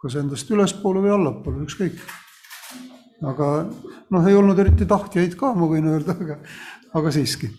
kas 0.00 0.16
endast 0.16 0.50
ülespoole 0.50 1.02
või 1.04 1.14
allapoole, 1.16 1.64
ükskõik. 1.66 1.98
Aga 3.26 3.48
noh, 4.10 4.26
ei 4.26 4.36
olnud 4.36 4.58
eriti 4.58 4.88
tahtjaid 4.88 5.36
ka, 5.38 5.54
ma 5.54 5.68
võin 5.70 5.88
öelda, 5.92 6.16
aga, 6.16 6.38
aga 6.96 7.14
siiski, 7.14 7.50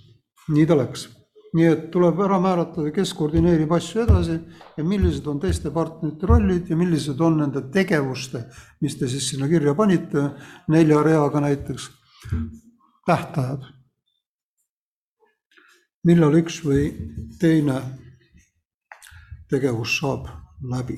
nii 0.52 0.70
ta 0.70 0.78
läks 0.80 1.10
nii 1.52 1.68
et 1.68 1.88
tuleb 1.92 2.20
ära 2.24 2.38
määratleda, 2.40 2.94
kes 2.96 3.12
koordineerib 3.18 3.72
asju 3.76 4.06
edasi 4.06 4.38
ja 4.78 4.84
millised 4.88 5.26
on 5.28 5.40
teiste 5.44 5.72
partnerite 5.76 6.30
rollid 6.30 6.70
ja 6.72 6.78
millised 6.80 7.20
on 7.20 7.42
nende 7.42 7.66
tegevuste, 7.74 8.46
mis 8.82 8.96
te 9.00 9.10
siis 9.12 9.28
sinna 9.34 9.50
kirja 9.52 9.76
panite, 9.76 10.30
nelja 10.72 11.02
reaga 11.04 11.44
näiteks, 11.44 11.90
tähtajad. 13.08 13.68
millal 16.08 16.34
üks 16.34 16.56
või 16.66 16.88
teine 17.40 17.76
tegevus 19.52 20.00
saab 20.00 20.32
läbi. 20.72 20.98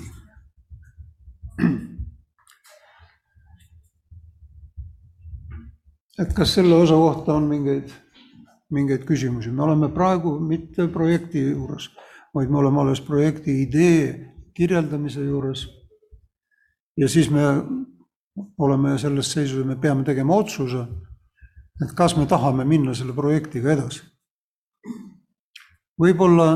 Et 6.19 6.33
kas 6.33 6.53
selle 6.53 6.75
osa 6.75 6.93
kohta 6.93 7.33
on 7.33 7.47
mingeid 7.49 7.91
mingeid 8.73 9.05
küsimusi, 9.05 9.51
me 9.51 9.63
oleme 9.63 9.89
praegu 9.93 10.37
mitte 10.41 10.87
projekti 10.91 11.43
juures, 11.51 11.89
vaid 12.33 12.49
me 12.49 12.57
oleme 12.61 12.81
alles 12.81 13.01
projekti 13.05 13.61
idee 13.61 14.05
kirjeldamise 14.57 15.23
juures. 15.25 15.67
ja 16.97 17.07
siis 17.09 17.29
me 17.29 17.41
oleme 18.57 18.97
selles 18.97 19.31
seisus, 19.31 19.65
me 19.65 19.75
peame 19.75 20.03
tegema 20.03 20.35
otsuse, 20.35 20.85
et 21.81 21.93
kas 21.97 22.17
me 22.17 22.25
tahame 22.25 22.65
minna 22.65 22.93
selle 22.93 23.13
projektiga 23.13 23.73
edasi. 23.73 24.01
võib-olla 25.99 26.47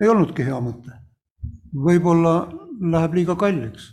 ei 0.00 0.08
olnudki 0.08 0.44
hea 0.44 0.60
mõte, 0.60 0.96
võib-olla 1.74 2.34
läheb 2.80 3.14
liiga 3.14 3.36
kalliks, 3.36 3.92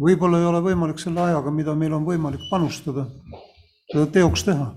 võib-olla 0.00 0.40
ei 0.40 0.48
ole 0.48 0.60
võimalik 0.60 0.98
selle 1.00 1.20
ajaga, 1.20 1.50
mida 1.50 1.74
meil 1.74 1.94
on 1.96 2.04
võimalik 2.04 2.42
panustada, 2.50 3.06
seda 3.92 4.06
teoks 4.12 4.44
teha 4.44 4.74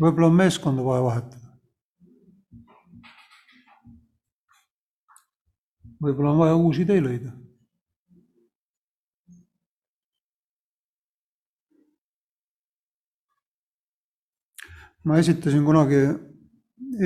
võib-olla 0.00 0.30
on 0.30 0.38
meeskonda 0.42 0.84
vaja 0.84 1.02
vahetada. 1.02 1.44
võib-olla 5.96 6.30
on 6.34 6.38
vaja 6.38 6.56
uusi 6.56 6.82
idee 6.84 7.00
leida. 7.00 7.32
ma 15.06 15.20
esitasin 15.22 15.62
kunagi 15.64 15.98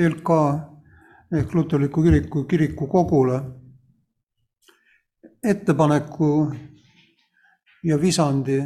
ELK 0.03 0.29
ehk 1.37 1.51
luterliku 1.53 2.01
kiriku 2.03 2.43
kirikukogule 2.49 3.35
ettepaneku 5.43 6.51
ja 7.83 8.01
Visandi 8.01 8.63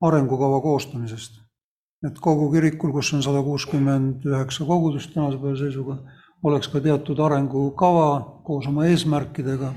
arengukava 0.00 0.60
koostamisest. 0.60 1.32
et 2.06 2.18
kogu 2.20 2.52
kirikul, 2.52 2.92
kus 2.92 3.08
on 3.14 3.22
sada 3.22 3.40
kuuskümmend 3.42 4.22
üheksa 4.22 4.64
kogudust 4.64 5.10
tänase 5.10 5.38
päeva 5.42 5.56
seisuga, 5.58 5.96
oleks 6.46 6.68
ka 6.70 6.80
teatud 6.80 7.18
arengukava 7.18 8.42
koos 8.46 8.68
oma 8.70 8.84
eesmärkidega, 8.86 9.72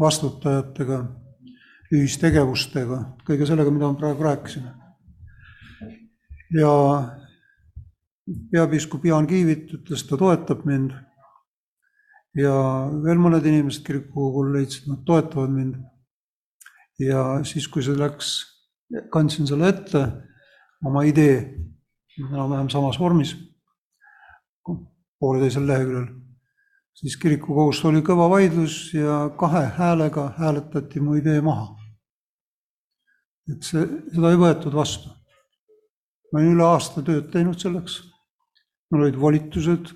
vastutajatega, 0.00 0.98
ühistegevustega, 1.96 2.98
kõige 3.24 3.48
sellega, 3.48 3.72
mida 3.72 3.88
ma 3.88 3.96
praegu 3.96 4.22
rääkisin. 4.22 4.68
ja 6.60 6.74
peapiiskop 8.52 9.04
Jaan 9.04 9.26
Kiivit 9.26 9.72
ütles, 9.78 10.04
ta 10.04 10.20
toetab 10.20 10.66
mind 10.68 10.92
ja 12.38 12.54
veel 13.04 13.20
mõned 13.20 13.46
inimesed 13.46 13.84
kirikukogul 13.86 14.52
leidsid, 14.56 14.88
nad 14.90 15.04
toetavad 15.06 15.52
mind. 15.54 15.78
ja 16.98 17.40
siis, 17.46 17.66
kui 17.68 17.82
see 17.82 17.96
läks, 17.98 18.34
kandsin 19.12 19.48
selle 19.50 19.68
ette, 19.70 20.02
oma 20.86 21.02
idee 21.06 21.38
enam-vähem 22.18 22.68
samas 22.70 22.98
vormis, 23.00 23.34
pooleteisel 25.18 25.66
leheküljel, 25.66 26.06
siis 26.94 27.16
kirikukogus 27.18 27.82
oli 27.88 28.02
kõva 28.06 28.28
vaidlus 28.30 28.76
ja 28.94 29.24
kahe 29.38 29.64
häälega 29.78 30.28
hääletati 30.38 31.02
mu 31.02 31.16
idee 31.18 31.40
maha. 31.42 31.72
et 33.50 33.66
see, 33.66 33.82
seda 34.14 34.30
ei 34.30 34.38
võetud 34.40 34.74
vastu. 34.74 35.10
ma 36.32 36.40
olin 36.40 36.54
üle 36.54 36.64
aasta 36.66 37.02
tööd 37.02 37.30
teinud 37.32 37.58
selleks, 37.60 38.00
mul 38.90 39.06
olid 39.06 39.18
volitused 39.20 39.92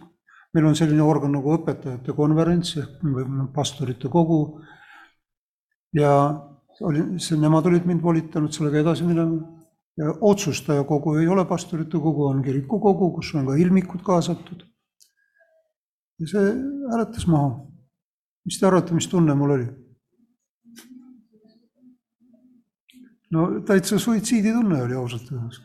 meil 0.59 0.73
on 0.73 0.75
selline 0.75 1.05
organ 1.07 1.31
nagu 1.37 1.53
õpetajate 1.55 2.15
konverents 2.19 2.75
ehk 2.81 3.05
pastorite 3.55 4.11
kogu. 4.11 4.59
ja 5.95 6.11
oli, 6.83 7.05
see, 7.23 7.39
nemad 7.39 7.67
olid 7.71 7.87
mind 7.87 8.03
volitanud 8.03 8.53
sellega 8.55 8.83
edasi 8.83 9.07
minema 9.07 9.39
ja 9.99 10.11
otsustaja 10.21 10.83
kogu 10.87 11.15
ei 11.19 11.29
ole 11.31 11.45
pastorite 11.47 11.99
kogu, 11.99 12.27
on 12.27 12.43
kirikukogu, 12.43 13.13
kus 13.15 13.31
on 13.35 13.47
ka 13.47 13.55
ilmikud 13.55 14.03
kaasatud. 14.03 14.65
ja 16.19 16.27
see 16.27 16.49
hääletas 16.91 17.27
maha. 17.31 17.55
mis 18.45 18.59
te 18.59 18.67
arvate, 18.67 18.95
mis 18.95 19.07
tunne 19.07 19.35
mul 19.39 19.55
oli? 19.55 19.69
no 23.31 23.47
täitsa 23.63 23.99
suitsiiditunne 23.99 24.83
oli 24.83 24.99
ausalt 24.99 25.31
öeldes. 25.31 25.63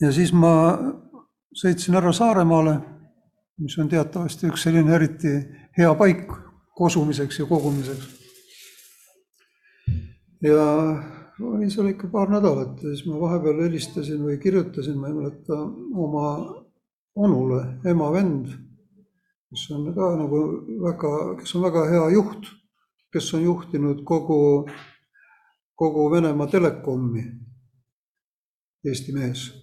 ja 0.00 0.12
siis 0.12 0.32
ma 0.36 0.52
sõitsin 1.56 1.96
ära 1.98 2.12
Saaremaale, 2.16 2.76
mis 3.62 3.76
on 3.78 3.90
teatavasti 3.92 4.48
üks 4.50 4.64
selline 4.66 4.94
eriti 4.96 5.32
hea 5.76 5.92
paik 5.98 6.30
kosumiseks 6.76 7.38
ja 7.38 7.46
kogumiseks. 7.46 8.20
ja 10.42 10.64
olin 11.40 11.70
seal 11.70 11.92
ikka 11.92 12.08
paar 12.08 12.30
nädalat 12.30 12.82
ja 12.82 12.90
siis 12.90 13.06
ma 13.06 13.20
vahepeal 13.20 13.62
helistasin 13.62 14.22
või 14.24 14.38
kirjutasin, 14.42 14.98
ma 14.98 15.08
ei 15.08 15.14
mäleta, 15.14 15.58
oma 16.06 16.26
onule, 17.14 17.60
ema 17.86 18.10
vend, 18.12 18.48
kes 19.50 19.68
on 19.76 19.92
ka 19.94 20.10
nagu 20.18 20.42
väga, 20.82 21.12
kes 21.40 21.54
on 21.56 21.66
väga 21.68 21.86
hea 21.90 22.08
juht, 22.16 22.48
kes 23.12 23.34
on 23.36 23.44
juhtinud 23.44 24.04
kogu, 24.08 24.68
kogu 25.78 26.10
Venemaa 26.10 26.48
telekomi, 26.50 27.26
Eesti 28.82 29.12
mees 29.14 29.61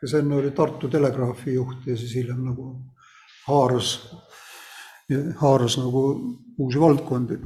kes 0.00 0.14
enne 0.14 0.36
oli 0.36 0.50
Tartu 0.56 0.88
Telegraafi 0.88 1.54
juht 1.54 1.86
ja 1.86 1.96
siis 1.96 2.14
hiljem 2.16 2.44
nagu 2.44 2.70
haaras, 3.48 3.90
haaras 5.36 5.76
nagu 5.78 6.04
uusi 6.58 6.80
valdkondi. 6.80 7.38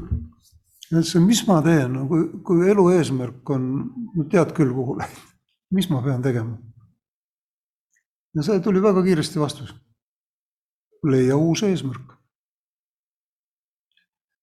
ütlesin, 0.92 1.24
mis 1.26 1.42
ma 1.48 1.60
teen, 1.62 1.92
no 1.92 2.06
kui, 2.06 2.28
kui 2.46 2.68
elu 2.70 2.88
eesmärk 2.94 3.50
on, 3.50 3.64
no 4.14 4.26
tead 4.30 4.52
küll, 4.54 4.70
kuhu 4.74 4.98
lähed, 4.98 5.22
mis 5.74 5.90
ma 5.90 6.02
pean 6.02 6.22
tegema? 6.22 6.58
ja 8.34 8.42
see 8.42 8.60
tuli 8.60 8.82
väga 8.82 9.02
kiiresti 9.02 9.40
vastus. 9.40 9.74
leia 11.10 11.36
uus 11.36 11.62
eesmärk. 11.62 12.14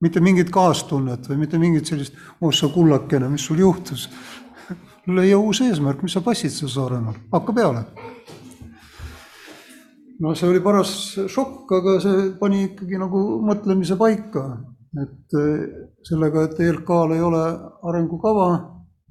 mitte 0.02 0.20
mingit 0.20 0.50
kaastunnet 0.52 1.30
või 1.30 1.38
mitte 1.46 1.58
mingit 1.58 1.86
sellist, 1.86 2.18
oh 2.42 2.52
sa 2.52 2.68
kullakene, 2.68 3.30
mis 3.30 3.46
sul 3.46 3.60
juhtus 3.64 4.10
leia 5.10 5.38
uus 5.40 5.62
eesmärk, 5.66 6.04
mis 6.06 6.14
sa 6.14 6.22
passid 6.26 6.54
seal 6.54 6.70
Saaremaal, 6.70 7.18
hakka 7.34 7.54
peale. 7.54 7.86
no 10.22 10.36
see 10.38 10.50
oli 10.50 10.62
paras 10.62 10.92
šokk, 11.34 11.72
aga 11.80 11.96
see 12.04 12.28
pani 12.40 12.66
ikkagi 12.68 13.00
nagu 13.02 13.22
mõtlemise 13.48 13.98
paika, 13.98 14.44
et 15.02 15.38
eh, 15.40 15.64
sellega, 16.06 16.46
et 16.46 16.60
ELK-l 16.62 17.16
ei 17.16 17.24
ole 17.26 17.42
arengukava 17.90 18.50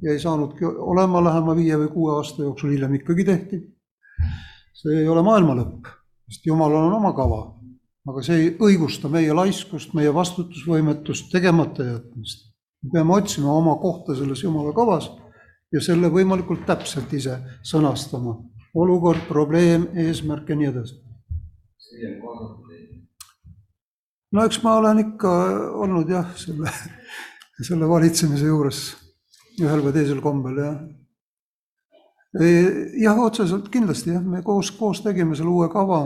ja 0.02 0.12
ei 0.12 0.20
saanudki 0.22 0.64
olema 0.64 1.22
lähema 1.24 1.56
viie 1.58 1.78
või 1.82 1.90
kuue 1.92 2.12
aasta 2.18 2.44
jooksul, 2.44 2.70
hiljem 2.76 2.94
ikkagi 3.00 3.26
tehti. 3.26 3.62
see 4.80 5.00
ei 5.02 5.08
ole 5.08 5.24
maailma 5.26 5.56
lõpp, 5.58 5.90
sest 6.30 6.46
Jumalal 6.46 6.86
on 6.86 6.94
oma 7.00 7.10
kava, 7.12 7.40
aga 8.08 8.22
see 8.22 8.38
ei 8.38 8.52
õigusta 8.62 9.10
meie 9.10 9.34
laiskust, 9.34 9.90
meie 9.98 10.14
vastutusvõimetust, 10.14 11.32
tegemata 11.32 11.84
jätmist. 11.84 12.46
me 12.84 12.94
peame 12.94 13.18
otsima 13.18 13.50
oma 13.52 13.74
kohta 13.82 14.14
selles 14.14 14.44
Jumala 14.46 14.72
kavas 14.72 15.10
ja 15.72 15.82
selle 15.82 16.10
võimalikult 16.10 16.64
täpselt 16.66 17.12
ise 17.14 17.38
sõnastama. 17.66 18.36
olukord, 18.74 19.24
probleem, 19.28 19.88
eesmärk 19.94 20.48
ja 20.48 20.56
nii 20.56 20.68
edasi. 20.70 20.94
no 24.32 24.44
eks 24.46 24.62
ma 24.62 24.76
olen 24.78 24.98
ikka 24.98 25.32
olnud 25.82 26.10
jah, 26.10 26.32
selle, 26.36 26.70
selle 27.68 27.88
valitsemise 27.88 28.46
juures 28.46 28.80
ühel 29.60 29.82
või 29.84 29.92
teisel 29.92 30.20
kombel 30.22 30.58
jah. 30.62 30.80
jah, 33.02 33.18
otseselt 33.18 33.68
kindlasti 33.70 34.14
jah, 34.14 34.22
me 34.22 34.42
koos, 34.42 34.70
koos 34.70 35.02
tegime 35.02 35.36
selle 35.36 35.50
uue 35.50 35.68
kava. 35.68 36.02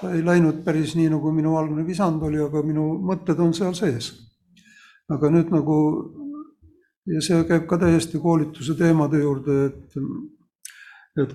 ta 0.00 0.10
ei 0.14 0.24
läinud 0.24 0.62
päris 0.64 0.94
nii, 0.96 1.10
nagu 1.12 1.32
minu 1.32 1.56
algne 1.58 1.84
visand 1.86 2.22
oli, 2.22 2.38
aga 2.40 2.62
minu 2.62 2.98
mõtted 3.10 3.38
on 3.38 3.54
seal 3.54 3.74
sees. 3.74 4.12
aga 5.10 5.30
nüüd 5.30 5.50
nagu 5.50 5.78
ja 7.06 7.22
see 7.24 7.42
käib 7.48 7.66
ka 7.70 7.78
täiesti 7.82 8.20
koolituse 8.22 8.74
teemade 8.78 9.22
juurde, 9.22 9.66
et 9.66 9.96
et 11.22 11.32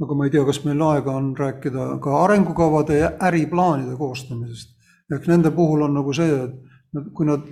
aga 0.00 0.14
ma 0.16 0.24
ei 0.24 0.32
tea, 0.32 0.44
kas 0.48 0.62
meil 0.64 0.80
aega 0.86 1.12
on 1.18 1.34
rääkida 1.36 1.98
ka 2.00 2.22
arengukavade 2.24 2.98
ja 2.98 3.10
äriplaanide 3.28 3.96
koostamisest. 3.96 4.76
ehk 5.12 5.26
nende 5.26 5.50
puhul 5.50 5.82
on 5.82 5.94
nagu 5.94 6.12
see, 6.12 6.44
et 6.44 7.12
kui 7.14 7.26
nad 7.26 7.44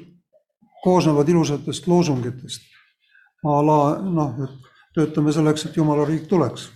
koosnevad 0.84 1.28
ilusatest 1.28 1.86
loosungitest, 1.86 2.62
a 3.44 3.60
la 3.66 3.80
noh, 4.02 4.40
et 4.44 4.70
töötame 4.94 5.32
selleks, 5.32 5.66
et 5.66 5.76
jumala 5.76 6.04
riik 6.04 6.26
tuleks. 6.28 6.70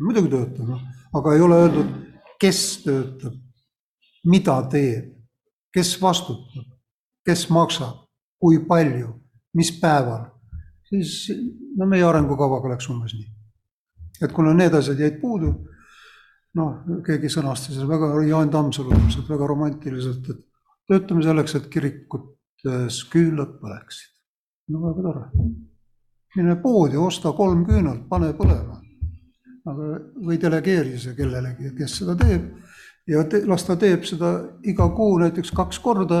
muidugi 0.00 0.30
töötame, 0.30 0.78
aga 1.14 1.34
ei 1.34 1.40
ole 1.40 1.56
öeldud, 1.64 1.90
kes 2.40 2.82
töötab, 2.84 3.34
mida 4.24 4.56
teeb, 4.70 5.10
kes 5.72 5.96
vastutab, 6.02 6.66
kes 7.26 7.48
maksab, 7.50 8.06
kui 8.38 8.58
palju, 8.68 9.14
mis 9.54 9.70
päeval 9.80 10.33
siis 10.88 11.32
no 11.78 11.86
meie 11.90 12.04
arengukavaga 12.06 12.74
läks 12.74 12.88
umbes 12.92 13.14
nii. 13.16 13.28
et 14.22 14.32
kuna 14.32 14.54
need 14.54 14.74
asjad 14.74 15.00
jäid 15.00 15.20
puudu, 15.20 15.52
noh, 16.58 17.00
keegi 17.06 17.30
sõnastas 17.32 17.80
väga, 17.88 18.12
Jaan 18.28 18.50
Tammsalu 18.50 18.94
ilmselt 18.94 19.28
väga 19.28 19.48
romantiliselt, 19.50 20.30
et 20.30 20.44
töötame 20.88 21.24
selleks, 21.24 21.56
et 21.58 21.68
kirikutes 21.72 23.00
küünlad 23.12 23.58
põleksid. 23.60 24.12
no 24.70 24.86
väga 24.86 25.08
tore. 25.08 25.26
mine 26.36 26.56
poodi, 26.62 26.96
osta 26.96 27.32
kolm 27.32 27.64
küünalt, 27.66 28.08
pane 28.08 28.32
põlema. 28.38 28.80
aga, 29.66 29.90
või 30.20 30.38
delegeeri 30.40 30.98
see 30.98 31.14
kellelegi, 31.16 31.74
kes 31.78 31.98
seda 32.02 32.16
teeb 32.20 32.52
ja 33.06 33.24
te, 33.28 33.42
las 33.48 33.64
ta 33.64 33.76
teeb 33.80 34.04
seda 34.08 34.34
iga 34.64 34.88
kuu 34.96 35.18
näiteks 35.20 35.52
kaks 35.56 35.78
korda 35.84 36.20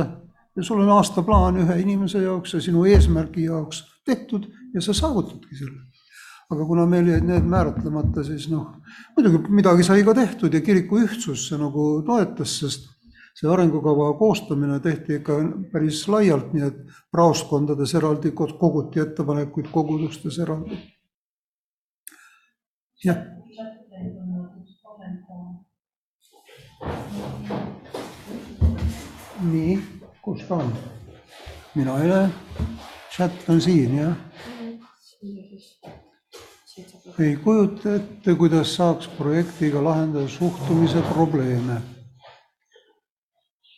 ja 0.56 0.62
sul 0.62 0.82
on 0.84 0.92
aastaplaan 0.96 1.58
ühe 1.62 1.80
inimese 1.80 2.22
jaoks 2.22 2.54
ja 2.54 2.60
sinu 2.60 2.84
eesmärgi 2.88 3.44
jaoks 3.48 3.82
tehtud 4.06 4.48
ja 4.74 4.82
sa 4.84 4.94
saavutadki 4.94 5.56
selle. 5.58 5.80
aga 6.52 6.64
kuna 6.68 6.84
meil 6.86 7.06
jäid 7.08 7.24
need 7.24 7.46
määratlemata, 7.48 8.22
siis 8.24 8.50
noh, 8.52 8.74
muidugi 9.16 9.38
midagi 9.48 9.86
sai 9.86 10.04
ka 10.04 10.12
tehtud 10.14 10.52
ja 10.52 10.60
kiriku 10.60 11.00
ühtsus 11.00 11.48
see 11.48 11.58
nagu 11.58 12.02
toetas, 12.06 12.58
sest 12.60 12.90
see 13.34 13.48
arengukava 13.50 14.12
koostamine 14.18 14.76
tehti 14.84 15.18
ikka 15.18 15.38
päris 15.72 16.04
laialt, 16.08 16.52
nii 16.54 16.66
et 16.68 16.82
praostkondades 17.12 17.94
eraldi 17.98 18.34
koguti 18.36 19.02
ettepanekuid, 19.02 19.72
kogudustes 19.72 20.38
eraldi. 20.44 20.78
jah. 23.04 23.24
nii, 29.44 29.78
kus 30.22 30.44
ta 30.48 30.54
on? 30.62 30.72
mina 31.74 31.98
ei 32.02 32.08
näe. 32.08 32.28
Chat 33.16 33.48
on 33.48 33.60
siin, 33.60 33.98
jah 33.98 34.16
ei 37.18 37.36
kujuta 37.36 37.94
ette, 37.94 38.34
kuidas 38.34 38.74
saaks 38.76 39.08
projektiga 39.08 39.84
lahendada 39.84 40.28
suhtumise 40.28 41.02
probleeme. 41.12 41.82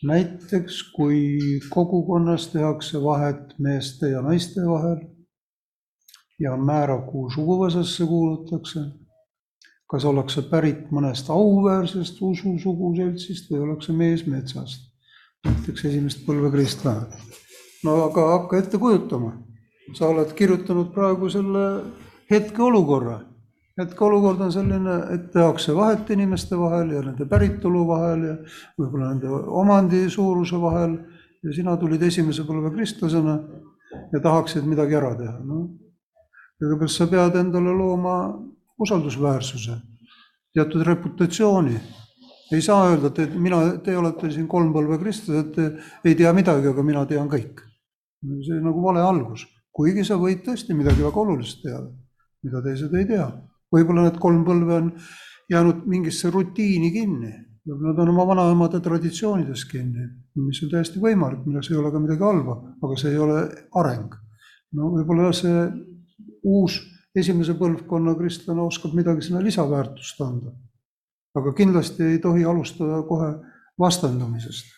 näiteks 0.03 0.83
kui 0.95 1.59
kogukonnas 1.69 2.47
tehakse 2.47 3.03
vahet 3.03 3.53
meeste 3.59 4.09
ja 4.09 4.21
naiste 4.21 4.61
vahel 4.61 4.97
ja 6.39 6.53
on 6.53 6.65
määrav, 6.65 7.01
kuhu 7.11 7.29
suguvõsasse 7.29 8.05
kuulutakse, 8.05 8.79
kas 9.89 10.05
ollakse 10.05 10.41
pärit 10.41 10.91
mõnest 10.91 11.29
auväärsest 11.33 12.21
ususuguseltsist 12.21 13.51
või 13.51 13.59
ollakse 13.65 13.93
mees 13.93 14.25
metsast, 14.25 14.85
näiteks 15.45 15.85
esimest 15.85 16.25
põlve 16.25 16.51
kristlane. 16.53 17.21
No 17.87 17.95
aga 18.09 18.27
hakka 18.33 18.59
ette 18.59 18.81
kujutama, 18.81 19.31
sa 19.95 20.11
oled 20.11 20.35
kirjutanud 20.35 20.91
praegu 20.93 21.31
selle 21.31 21.65
hetkeolukorra 22.31 23.21
hetkeolukord 23.77 24.41
on 24.41 24.53
selline, 24.53 24.95
et 25.13 25.27
tehakse 25.33 25.75
vahet 25.75 26.09
inimeste 26.13 26.57
vahel 26.57 26.95
ja 26.95 27.03
nende 27.05 27.27
päritolu 27.29 27.83
vahel 27.87 28.23
ja 28.25 28.35
võib-olla 28.79 29.11
nende 29.11 29.33
omandi 29.61 30.07
suuruse 30.09 30.57
vahel 30.61 30.95
ja 31.45 31.53
sina 31.53 31.75
tulid 31.77 32.01
esimese 32.07 32.45
põlve 32.47 32.73
kristlasena 32.73 33.37
ja 34.13 34.21
tahaksid 34.23 34.65
midagi 34.67 34.97
ära 34.97 35.13
teha, 35.19 35.35
noh. 35.45 35.69
kõigepealt 36.57 36.93
sa 36.93 37.07
pead 37.11 37.37
endale 37.37 37.75
looma 37.77 38.17
usaldusväärsuse, 38.81 39.77
teatud 40.57 40.83
reputatsiooni. 40.85 41.77
ei 42.51 42.61
saa 42.61 42.89
öelda, 42.89 43.11
et 43.21 43.33
mina, 43.35 43.59
te 43.83 43.97
olete 43.97 44.31
siin 44.31 44.47
kolm 44.47 44.73
põlve 44.73 44.97
kristlased, 45.01 45.57
ei 46.03 46.15
tea 46.15 46.33
midagi, 46.33 46.67
aga 46.67 46.83
mina 46.83 47.05
tean 47.05 47.29
kõik. 47.29 47.66
See 48.21 48.61
nagu 48.63 48.81
vale 48.83 49.03
algus, 49.03 49.45
kuigi 49.71 50.05
sa 50.05 50.17
võid 50.17 50.41
tõesti 50.45 50.73
midagi 50.73 51.03
väga 51.05 51.21
olulist 51.21 51.61
teada, 51.63 51.91
mida 52.43 52.63
teised 52.65 52.93
ei 52.97 53.05
tea 53.09 53.27
võib-olla 53.73 54.07
need 54.07 54.19
kolm 54.21 54.43
põlve 54.47 54.79
on 54.81 54.91
jäänud 55.51 55.85
mingisse 55.89 56.31
rutiini 56.31 56.91
kinni, 56.93 57.31
võib-olla 57.67 57.93
nad 57.93 58.03
on 58.03 58.13
oma 58.13 58.27
vanaemade 58.31 58.81
traditsioonides 58.83 59.65
kinni, 59.71 60.07
mis 60.43 60.61
on 60.63 60.71
täiesti 60.71 61.01
võimalik, 61.03 61.43
milles 61.45 61.71
ei 61.71 61.79
ole 61.79 61.91
ka 61.91 62.01
midagi 62.03 62.23
halba, 62.23 62.57
aga 62.83 62.99
see 62.99 63.13
ei 63.13 63.19
ole 63.23 63.41
areng. 63.81 64.15
no 64.77 64.91
võib-olla 64.95 65.33
see 65.35 65.67
uus 66.43 66.79
esimese 67.15 67.55
põlvkonna 67.57 68.15
kristlane 68.19 68.61
oskab 68.61 68.95
midagi 68.95 69.25
sinna 69.25 69.41
lisaväärtust 69.43 70.21
anda. 70.21 70.53
aga 71.37 71.53
kindlasti 71.53 72.03
ei 72.03 72.19
tohi 72.19 72.45
alustada 72.45 73.03
kohe 73.07 73.33
vastandamisest. 73.79 74.76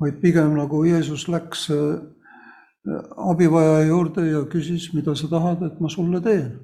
Vaid 0.00 0.20
pigem 0.20 0.54
nagu 0.56 0.84
Jeesus 0.84 1.26
läks 1.28 1.68
äh, 1.70 1.98
abivajaja 3.16 3.86
juurde 3.88 4.26
ja 4.28 4.44
küsis, 4.50 4.92
mida 4.94 5.14
sa 5.16 5.28
tahad, 5.28 5.62
et 5.66 5.80
ma 5.80 5.88
sulle 5.90 6.20
teen 6.22 6.54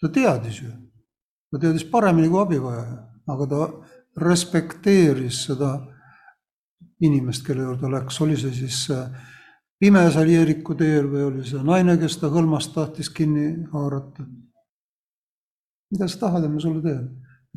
ta 0.00 0.08
teadis 0.12 0.60
ju, 0.62 0.70
ta 1.50 1.60
teadis 1.60 1.84
paremini 1.90 2.28
kui 2.28 2.40
abivajaja, 2.42 2.96
aga 3.32 3.46
ta 3.50 3.60
respekteeris 4.20 5.44
seda 5.48 5.72
inimest, 7.04 7.44
kelle 7.46 7.66
juurde 7.66 7.90
läks, 7.92 8.20
oli 8.24 8.36
see 8.40 8.54
siis 8.56 8.86
pime 9.80 10.06
seal 10.12 10.32
Jeeriku 10.32 10.76
teel 10.78 11.08
või 11.12 11.26
oli 11.30 11.44
see 11.48 11.62
naine, 11.64 11.98
kes 12.00 12.18
ta 12.20 12.32
hõlmast 12.32 12.72
tahtis 12.74 13.10
kinni 13.12 13.66
haarata. 13.72 14.24
mida 15.92 16.08
sa 16.08 16.18
tahad, 16.26 16.44
et 16.44 16.50
ma 16.50 16.60
sulle 16.60 16.82
teen? 16.82 17.06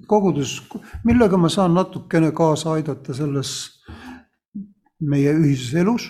kogudus, 0.07 0.61
millega 1.03 1.37
ma 1.37 1.49
saan 1.49 1.73
natukene 1.75 2.31
kaasa 2.31 2.71
aidata 2.77 3.13
selles 3.13 3.81
meie 4.99 5.33
ühises 5.33 5.73
elus? 5.79 6.09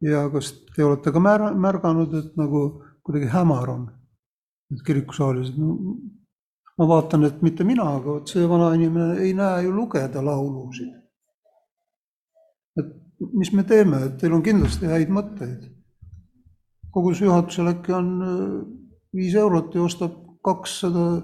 ja 0.00 0.24
kas 0.32 0.52
te 0.74 0.84
olete 0.84 1.12
ka 1.12 1.20
mär-, 1.20 1.52
märganud, 1.56 2.14
et 2.16 2.36
nagu 2.40 2.82
kuidagi 3.04 3.28
hämar 3.32 3.68
on. 3.68 3.90
et 4.70 4.82
kirikusaalis, 4.86 5.50
no 5.58 5.76
ma 6.78 6.86
vaatan, 6.88 7.26
et 7.26 7.42
mitte 7.42 7.64
mina, 7.66 7.84
aga 7.98 8.14
vot 8.14 8.32
see 8.32 8.46
vanainimene 8.48 9.18
ei 9.24 9.34
näe 9.36 9.64
ju 9.66 9.74
lugeda 9.74 10.22
laulusid. 10.24 10.94
et 12.78 12.94
mis 13.32 13.52
me 13.52 13.64
teeme, 13.64 14.04
et 14.06 14.16
teil 14.20 14.32
on 14.32 14.42
kindlasti 14.42 14.88
häid 14.88 15.12
mõtteid. 15.12 15.68
koguduse 16.90 17.24
juhatusel 17.24 17.74
äkki 17.74 17.92
on 17.92 18.08
äh, 18.22 18.56
viis 19.14 19.34
eurot 19.34 19.74
ja 19.74 19.82
ostab 19.82 20.16
kakssada 20.44 21.22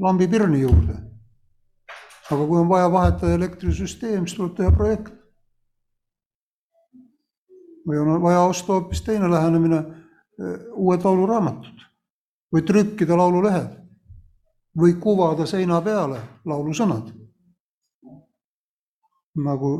lambipirni 0.00 0.60
juurde. 0.60 0.98
Aga 2.30 2.46
kui 2.46 2.58
on 2.58 2.68
vaja 2.68 2.92
vahetada 2.92 3.34
elektrisüsteem, 3.34 4.26
siis 4.26 4.36
tuleb 4.36 4.56
teha 4.56 4.70
projekt. 4.72 5.12
või 7.84 7.98
on 8.00 8.22
vaja 8.22 8.40
osta 8.48 8.72
hoopis 8.72 9.02
teine 9.04 9.28
lähenemine 9.30 9.82
uued 10.72 11.02
lauluraamatud 11.04 11.82
või 12.54 12.62
trükkida 12.64 13.16
laululehed 13.16 13.74
või 14.80 14.94
kuvada 15.00 15.46
seina 15.46 15.80
peale 15.80 16.20
laulusõnad. 16.44 17.12
nagu 19.34 19.70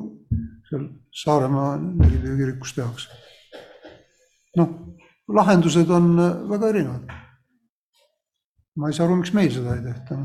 seal 0.69 0.89
Saaremaa 1.15 1.79
kirikus 2.37 2.75
tehakse. 2.75 3.09
noh, 4.57 4.69
lahendused 5.29 5.91
on 5.91 6.17
väga 6.51 6.69
erinevad. 6.69 7.24
Ma 8.77 8.89
ei 8.89 8.97
saa 8.97 9.07
aru, 9.07 9.21
miks 9.21 9.33
meil 9.37 9.53
seda 9.55 9.77
ei 9.77 9.85
tehta, 9.85 10.19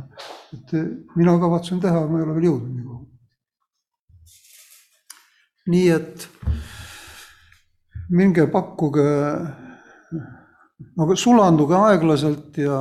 et 0.56 0.74
mina 1.16 1.38
kavatsen 1.42 1.80
teha, 1.84 2.06
ma 2.10 2.20
ei 2.20 2.26
ole 2.26 2.36
veel 2.38 2.50
jõudnud 2.50 2.76
nii 2.76 2.86
kaugele. 2.88 3.08
nii 5.70 5.90
et 5.94 6.30
minge 8.10 8.48
pakkuge 8.50 9.10
aga 11.00 11.16
sulanduge 11.20 11.76
aeglaselt 11.78 12.58
ja 12.60 12.78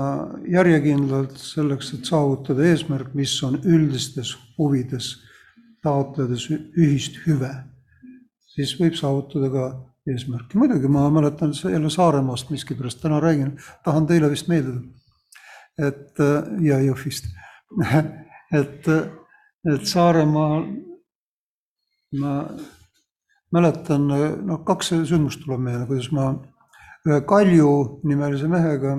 järjekindlalt 0.49 1.39
selleks, 1.43 1.93
et 1.97 2.09
saavutada 2.09 2.67
eesmärk, 2.69 3.15
mis 3.19 3.35
on 3.47 3.59
üldistes 3.65 4.35
huvides, 4.59 5.17
taotledes 5.85 6.49
ühist 6.51 7.19
hüve, 7.27 7.51
siis 8.55 8.75
võib 8.81 8.97
saavutada 8.99 9.51
ka 9.53 9.67
eesmärki. 10.09 10.59
muidugi 10.59 10.89
ma 10.89 11.09
mäletan 11.11 11.53
jälle 11.53 11.91
Saaremaast 11.91 12.51
miskipärast 12.51 13.03
täna 13.03 13.21
räägin, 13.21 13.59
tahan 13.85 14.07
teile 14.07 14.31
vist 14.31 14.49
meelde 14.49 14.73
tulla. 14.73 14.95
Et 15.79 16.23
ja 16.65 16.81
Jõhvist. 16.83 17.31
Et, 18.49 18.87
et 19.69 19.83
Saaremaal 19.85 20.63
ma 22.17 22.31
mäletan, 23.53 24.07
noh, 24.09 24.63
kaks 24.65 24.95
sündmust 25.11 25.43
tuleb 25.43 25.61
meelde, 25.67 25.85
kuidas 25.85 26.09
ma 26.17 26.31
ühe 27.05 27.19
Kalju 27.29 27.73
nimelise 28.09 28.49
mehega 28.49 28.95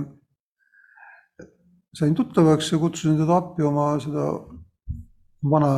sain 1.97 2.13
tuttavaks 2.15 2.71
ja 2.71 2.77
kutsusin 2.77 3.17
teda 3.17 3.39
appi 3.41 3.65
oma 3.65 3.89
seda 3.99 4.27
vana 5.51 5.73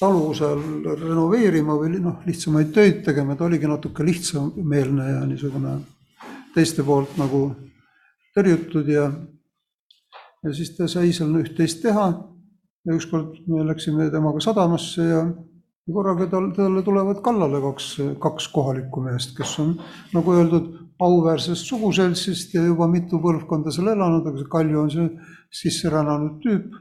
talu 0.00 0.30
seal 0.34 0.62
renoveerima 1.00 1.76
või 1.78 1.98
noh, 1.98 2.22
lihtsamaid 2.26 2.72
töid 2.74 3.02
tegema, 3.06 3.36
ta 3.36 3.46
oligi 3.46 3.70
natuke 3.70 4.06
lihtsameelne 4.06 5.10
ja 5.10 5.20
niisugune 5.28 5.76
teiste 6.54 6.84
poolt 6.86 7.16
nagu 7.18 7.46
tõrjutud 8.34 8.90
ja, 8.90 9.08
ja 10.44 10.52
siis 10.54 10.76
ta 10.76 10.88
sai 10.88 11.12
seal 11.12 11.34
üht-teist 11.40 11.82
teha 11.82 12.06
ja 12.84 12.94
ükskord 12.94 13.40
me 13.48 13.64
läksime 13.64 14.10
temaga 14.12 14.40
sadamasse 14.44 15.08
ja 15.08 15.24
ja 15.86 15.92
korraga 15.94 16.26
tal, 16.30 16.48
talle 16.56 16.82
tulevad 16.82 17.20
kallale 17.24 17.60
kaks, 17.60 17.88
kaks 18.20 18.48
kohalikku 18.52 19.02
meest, 19.04 19.34
kes 19.36 19.58
on 19.60 19.74
nagu 20.14 20.32
öeldud, 20.32 20.70
auväärsest 21.04 21.68
suguseltsist 21.68 22.54
ja 22.54 22.62
juba 22.64 22.86
mitu 22.88 23.18
põlvkonda 23.20 23.72
seal 23.74 23.90
elanud, 23.92 24.24
aga 24.24 24.40
see 24.40 24.50
Kalju 24.52 24.80
on 24.80 24.92
see 24.94 25.08
sisserännanud 25.62 26.40
tüüp. 26.44 26.80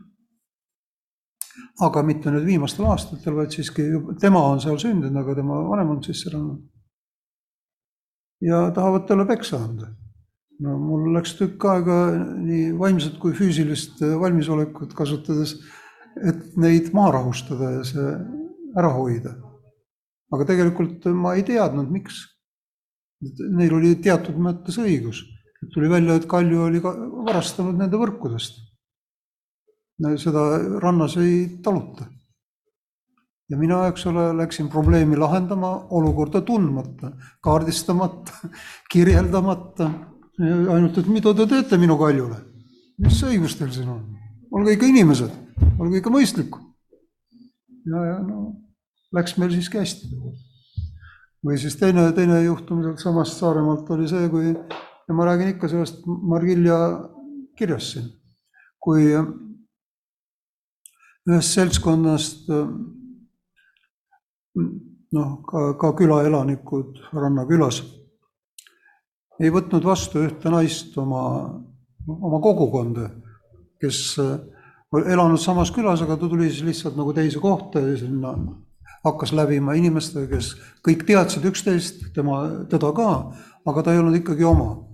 aga 1.85 2.01
mitte 2.01 2.31
nüüd 2.33 2.45
viimastel 2.47 2.85
aastatel, 2.89 3.35
vaid 3.37 3.53
siiski 3.53 3.83
tema 4.21 4.39
on 4.53 4.61
seal 4.61 4.77
sündinud, 4.81 5.19
aga 5.21 5.35
tema 5.37 5.59
vanem 5.67 5.91
on 5.95 5.99
sisse 6.05 6.31
rännanud. 6.33 6.63
ja 8.41 8.71
tahavad 8.71 9.07
talle 9.07 9.25
peksa 9.25 9.57
anda. 9.57 9.91
No 10.61 10.77
mul 10.77 11.13
läks 11.15 11.33
tükk 11.39 11.65
aega 11.71 11.97
nii 12.37 12.73
vaimset 12.77 13.17
kui 13.21 13.33
füüsilist 13.37 14.01
valmisolekut 14.21 14.93
kasutades, 14.97 15.55
et 16.21 16.57
neid 16.61 16.91
maha 16.93 17.17
rahustada 17.17 17.71
ja 17.79 17.83
see 17.87 18.11
ära 18.77 18.91
hoida. 18.93 19.35
aga 20.33 20.45
tegelikult 20.49 21.05
ma 21.13 21.35
ei 21.37 21.43
teadnud, 21.45 21.91
miks. 21.93 22.23
Neil 23.23 23.71
oli 23.77 23.93
teatud 24.03 24.35
mõttes 24.41 24.79
õigus, 24.81 25.21
tuli 25.71 25.87
välja, 25.87 26.17
et 26.17 26.25
Kalju 26.27 26.65
oli 26.65 26.81
varastanud 26.83 27.77
nende 27.79 27.99
võrkudest. 28.01 28.57
seda 30.17 30.41
rannas 30.81 31.15
ei 31.17 31.59
taluta. 31.63 32.07
ja 33.49 33.57
mina, 33.57 33.87
eks 33.87 34.05
ole, 34.05 34.33
läksin 34.37 34.69
probleemi 34.69 35.17
lahendama 35.17 35.87
olukorda 35.89 36.41
tundmata, 36.41 37.11
kaardistamata, 37.41 38.49
kirjeldamata. 38.91 39.91
Ainult, 40.39 40.97
et 40.97 41.07
mida 41.07 41.33
te 41.33 41.47
teete 41.49 41.77
minu 41.77 41.97
Kaljule? 41.99 42.39
mis 43.03 43.23
õigus 43.25 43.57
teil 43.57 43.71
siin 43.73 43.89
on? 43.89 44.03
olge 44.53 44.75
ikka 44.75 44.89
inimesed, 44.89 45.31
olge 45.81 45.99
ikka 45.99 46.13
mõistlikud. 46.13 46.61
ja, 47.89 48.05
ja 48.11 48.17
no 48.23 48.49
läks 49.13 49.37
meil 49.37 49.53
siiski 49.53 49.77
hästi. 49.81 50.09
või 51.45 51.57
siis 51.61 51.75
teine, 51.77 52.07
teine 52.15 52.41
juhtum 52.43 52.81
sealtsamast 52.83 53.37
Saaremaalt 53.37 53.89
oli 53.95 54.07
see, 54.09 54.29
kui 54.29 54.53
ja 54.53 55.13
ma 55.15 55.25
räägin 55.27 55.53
ikka 55.53 55.67
sellest 55.67 56.05
Margilja 56.05 56.77
kirjast 57.57 57.93
siin, 57.93 58.07
kui 58.81 59.09
ühest 61.29 61.55
seltskonnast 61.55 62.49
noh, 65.13 65.35
ka, 65.49 65.73
ka 65.79 65.91
külaelanikud 65.99 67.03
rannakülas 67.13 67.83
ei 69.41 69.51
võtnud 69.53 69.85
vastu 69.85 70.23
ühte 70.27 70.51
naist 70.53 70.97
oma, 71.01 71.23
oma 72.07 72.39
kogukonda, 72.43 73.09
kes 73.81 74.17
elanud 75.01 75.41
samas 75.41 75.71
külas, 75.73 76.03
aga 76.03 76.17
ta 76.17 76.29
tuli 76.29 76.49
siis 76.51 76.65
lihtsalt 76.67 76.97
nagu 76.99 77.13
teise 77.15 77.41
kohta 77.41 77.81
ja 77.81 77.95
sinna 77.97 78.35
hakkas 79.03 79.33
läbima 79.35 79.75
inimestega, 79.75 80.29
kes 80.31 80.53
kõik 80.85 81.03
teadsid 81.07 81.45
üksteist, 81.49 82.05
tema, 82.15 82.43
teda 82.71 82.93
ka, 82.95 83.09
aga 83.67 83.83
ta 83.83 83.93
ei 83.93 83.99
olnud 83.99 84.19
ikkagi 84.21 84.45
oma. 84.47 84.87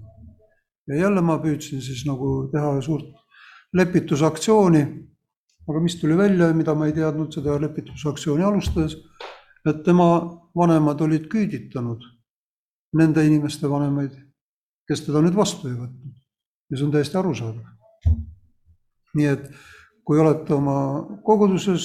ja 0.90 0.96
jälle 1.04 1.22
ma 1.22 1.36
püüdsin 1.38 1.84
siis 1.86 2.02
nagu 2.08 2.50
teha 2.52 2.80
suurt 2.82 3.12
lepitusaktsiooni, 3.78 4.82
aga 5.70 5.82
mis 5.84 5.96
tuli 6.02 6.18
välja, 6.18 6.48
mida 6.54 6.74
ma 6.74 6.88
ei 6.88 6.96
teadnud 6.96 7.34
seda 7.34 7.60
lepitusaktsiooni 7.62 8.44
alustades, 8.44 8.96
et 9.70 9.84
tema 9.86 10.08
vanemad 10.56 11.02
olid 11.02 11.28
küüditanud 11.30 12.02
nende 12.98 13.26
inimeste 13.28 13.70
vanemaid, 13.70 14.16
kes 14.90 15.06
teda 15.06 15.22
nüüd 15.22 15.38
vastu 15.38 15.70
ei 15.70 15.78
võtnud. 15.78 16.16
ja 16.70 16.78
see 16.78 16.86
on 16.86 16.94
täiesti 16.94 17.18
arusaadav. 17.20 17.66
nii 19.18 19.28
et 19.30 19.50
kui 20.10 20.18
olete 20.18 20.56
oma 20.56 20.76
koguduses, 21.22 21.84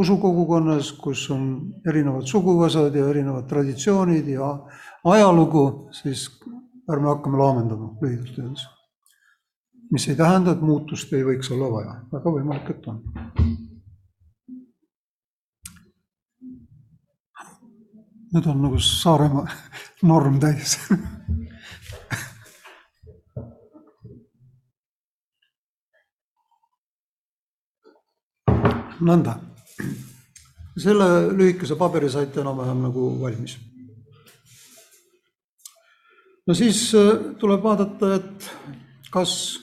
usukogukonnas, 0.00 0.94
kus 0.96 1.26
on 1.34 1.42
erinevad 1.84 2.24
suguvõsad 2.24 2.94
ja 2.96 3.10
erinevad 3.12 3.44
traditsioonid 3.50 4.30
ja 4.32 4.48
ajalugu, 5.12 5.64
siis 5.92 6.30
ärme 6.88 7.10
hakkame 7.10 7.36
laamendama 7.42 7.90
lühidalt 8.00 8.38
öeldes. 8.38 8.64
mis 9.92 10.08
ei 10.08 10.16
tähenda, 10.16 10.54
et 10.56 10.62
muutust 10.64 11.12
ei 11.12 11.26
võiks 11.26 11.52
olla 11.52 11.68
vaja, 11.74 11.98
väga 12.14 12.32
võimalik, 12.38 12.70
et 12.72 12.88
on. 12.88 13.02
nüüd 18.32 18.48
on 18.48 18.62
nagu 18.64 18.80
Saaremaa 18.80 19.44
norm 20.08 20.40
täis 20.40 20.78
nõnda. 29.02 29.38
selle 30.72 31.06
lühikese 31.36 31.76
paberi 31.76 32.08
saite 32.10 32.40
enam-vähem 32.40 32.82
nagu 32.86 33.08
valmis. 33.20 33.58
no 36.46 36.54
siis 36.54 36.94
äh, 36.94 37.36
tuleb 37.38 37.62
vaadata, 37.62 38.14
et 38.14 38.50
kas 39.12 39.58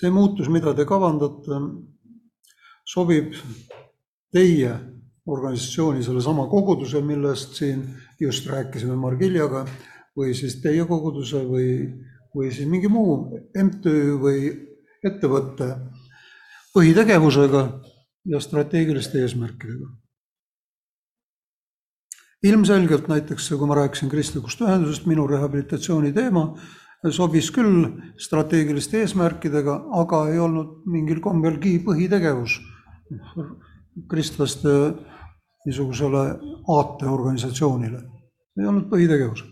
see 0.00 0.10
muutus, 0.10 0.48
mida 0.48 0.72
te 0.74 0.86
kavandate, 0.88 1.60
sobib 2.88 3.34
teie 4.32 4.72
organisatsiooni, 5.30 6.02
sellesama 6.02 6.46
koguduse, 6.48 7.02
millest 7.04 7.58
siin 7.60 7.82
just 8.20 8.46
rääkisime 8.48 8.96
Margiljaga, 8.96 9.66
või 10.16 10.32
siis 10.34 10.56
teie 10.64 10.86
koguduse 10.88 11.42
või, 11.46 11.68
või 12.34 12.50
siis 12.54 12.68
mingi 12.70 12.88
muu 12.90 13.28
MTÜ 13.54 14.16
või 14.22 14.48
ettevõtte 15.06 15.68
põhitegevusega 16.74 17.62
ja 18.30 18.40
strateegiliste 18.40 19.22
eesmärkidega. 19.22 19.88
ilmselgelt 22.42 23.08
näiteks, 23.08 23.48
kui 23.52 23.66
ma 23.68 23.74
rääkisin 23.76 24.08
kristlikust 24.08 24.60
ühendusest, 24.64 25.06
minu 25.06 25.26
rehabilitatsiooni 25.28 26.12
teema 26.12 26.54
sobis 27.08 27.50
küll 27.52 27.86
strateegiliste 28.20 29.00
eesmärkidega, 29.00 29.76
aga 30.00 30.26
ei 30.32 30.38
olnud 30.38 30.86
mingil 30.88 31.20
kombelgi 31.24 31.78
põhitegevus 31.84 32.58
kristlaste 34.08 34.74
niisugusele 35.66 36.24
aateorganisatsioonile. 36.76 38.02
ei 38.58 38.66
olnud 38.66 38.88
põhitegevus. 38.92 39.44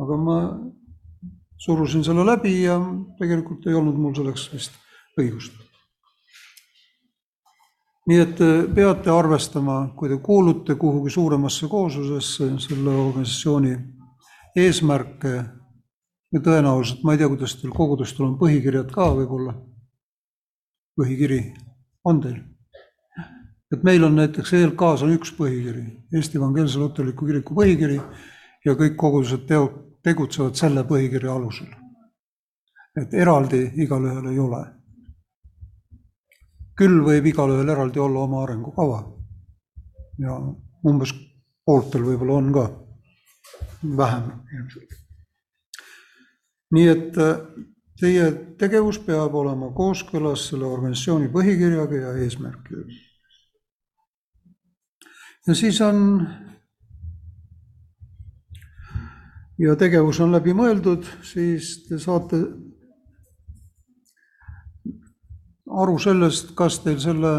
aga 0.00 0.16
ma 0.16 0.36
surusin 1.58 2.04
selle 2.04 2.24
läbi 2.26 2.62
ja 2.62 2.78
tegelikult 3.18 3.66
ei 3.66 3.74
olnud 3.74 3.98
mul 3.98 4.14
selleks 4.14 4.48
vist 4.52 4.78
õigust 5.20 5.59
nii 8.08 8.20
et 8.20 8.38
peate 8.74 9.10
arvestama, 9.12 9.92
kui 9.96 10.08
te 10.08 10.16
kuulute 10.24 10.74
kuhugi 10.80 11.10
suuremasse 11.12 11.68
kooslusesse, 11.68 12.48
selle 12.64 12.94
organisatsiooni 12.94 13.74
eesmärke 14.56 15.32
ja 16.32 16.40
tõenäoliselt, 16.40 17.02
ma 17.04 17.14
ei 17.14 17.20
tea, 17.20 17.28
kuidas 17.28 17.56
teil 17.58 17.74
kogudustel 17.74 18.26
on 18.28 18.38
põhikirjad 18.40 18.90
ka 18.94 19.10
võib-olla, 19.18 19.54
põhikiri 20.98 21.42
on 22.04 22.22
teil? 22.24 22.40
et 23.70 23.84
meil 23.86 24.02
on 24.02 24.16
näiteks 24.18 24.50
ELK-s 24.58 25.04
on 25.06 25.12
üks 25.14 25.30
põhikiri, 25.36 25.84
Eesti 26.10 26.40
Evangeelse 26.40 26.80
Luterliku 26.80 27.26
Kiriku 27.28 27.54
põhikiri 27.54 28.00
ja 28.66 28.74
kõik 28.74 28.96
kogudused 28.98 29.44
teo-, 29.46 29.70
tegutsevad 30.02 30.58
selle 30.58 30.82
põhikirja 30.88 31.36
alusel. 31.36 31.70
et 32.98 33.14
eraldi 33.14 33.68
igalühel 33.84 34.32
ei 34.32 34.38
ole 34.42 34.64
küll 36.80 37.02
võib 37.04 37.26
igalühel 37.28 37.68
eraldi 37.68 38.00
olla 38.00 38.24
oma 38.24 38.44
arengukava. 38.44 39.00
ja 40.20 40.36
umbes 40.88 41.12
pooltel 41.64 42.04
võib-olla 42.04 42.38
on 42.40 42.48
ka, 42.52 42.64
vähem 43.96 44.30
ilmselt. 44.56 44.96
nii 46.76 46.88
et 46.88 47.20
äh, 47.20 47.36
teie 48.00 48.26
tegevus 48.60 49.00
peab 49.04 49.34
olema 49.36 49.70
kooskõlas 49.76 50.48
selle 50.50 50.68
organisatsiooni 50.68 51.28
põhikirjaga 51.32 52.00
ja 52.04 52.14
eesmärkidega. 52.24 53.00
ja 55.46 55.54
siis 55.62 55.80
on 55.84 56.00
ja 59.60 59.76
tegevus 59.76 60.20
on 60.24 60.32
läbi 60.32 60.56
mõeldud, 60.56 61.04
siis 61.28 61.74
te 61.88 62.00
saate 62.00 62.40
aru 65.70 65.98
sellest, 65.98 66.54
kas 66.58 66.80
teil 66.84 66.98
selle 67.00 67.32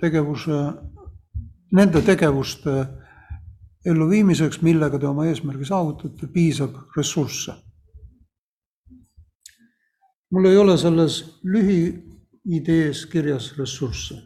tegevuse, 0.00 0.58
nende 1.72 2.02
tegevuste 2.04 2.74
elluviimiseks, 3.88 4.60
millega 4.62 5.00
te 5.00 5.08
oma 5.08 5.26
eesmärgi 5.30 5.66
saavutate, 5.68 6.28
piisab 6.32 6.76
ressursse. 6.96 7.54
mul 10.32 10.46
ei 10.48 10.56
ole 10.56 10.78
selles 10.78 11.40
lühiidees 11.44 13.06
kirjas 13.06 13.52
ressursse. 13.58 14.22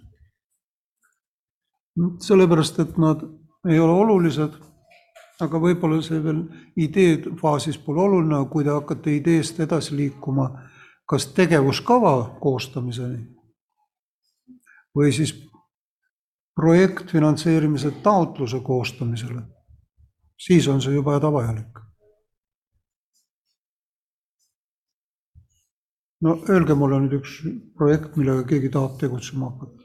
sellepärast, 2.20 2.78
et 2.80 2.98
nad 2.98 3.22
ei 3.68 3.78
ole 3.78 3.92
olulised, 3.92 4.52
aga 5.40 5.58
võib-olla 5.58 6.02
see 6.02 6.22
veel 6.22 6.44
idee 6.76 7.32
faasis 7.40 7.78
pole 7.78 8.00
oluline, 8.00 8.44
kui 8.50 8.64
te 8.64 8.70
hakkate 8.70 9.16
ideest 9.16 9.60
edasi 9.60 9.96
liikuma 9.96 10.50
kas 11.06 11.26
tegevuskava 11.26 12.36
koostamiseni 12.40 13.35
või 14.96 15.12
siis 15.12 15.34
projektfinantseerimise 16.56 17.90
taotluse 18.02 18.60
koostamisele, 18.64 19.42
siis 20.40 20.68
on 20.68 20.80
see 20.82 20.94
juba 20.94 21.18
hädavajalik. 21.18 21.82
no 26.24 26.32
öelge 26.48 26.74
mulle 26.74 26.96
nüüd 27.02 27.18
üks 27.18 27.34
projekt, 27.76 28.16
millega 28.16 28.46
keegi 28.48 28.70
tahab 28.72 28.96
tegutsema 29.00 29.50
hakata. 29.50 29.84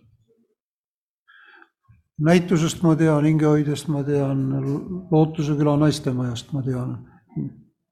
näitusest 2.30 2.84
ma 2.86 2.96
tean, 2.96 3.26
hingehoidjast 3.26 3.92
ma 3.92 4.04
tean, 4.08 4.48
Lootuse 5.12 5.58
küla 5.60 5.76
naistemajast 5.78 6.54
ma 6.56 6.64
tean. 6.64 6.98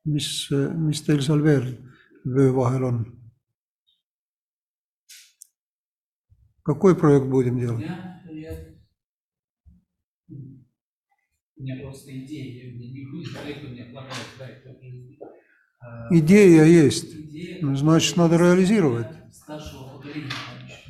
mis, 0.06 0.50
mis 0.88 1.04
teil 1.04 1.22
seal 1.22 1.44
veel 1.44 1.68
vöö 2.26 2.56
vahel 2.56 2.84
on? 2.84 3.19
Какой 6.70 6.96
проект 6.96 7.26
будем 7.26 7.60
делать? 7.60 7.84
Я, 7.84 8.22
я... 8.30 8.52
У 11.58 11.64
меня 11.64 11.82
просто 11.82 12.12
идея, 12.12 12.78
проекта. 14.38 14.78
Идея 16.12 16.66
есть, 16.66 17.12
Идея, 17.12 17.66
ну, 17.66 17.76
значит, 17.76 18.18
надо 18.18 18.38
реализировать. 18.38 19.08
Старшего 19.32 19.96
поколения 19.96 20.30
помощь. 20.30 20.86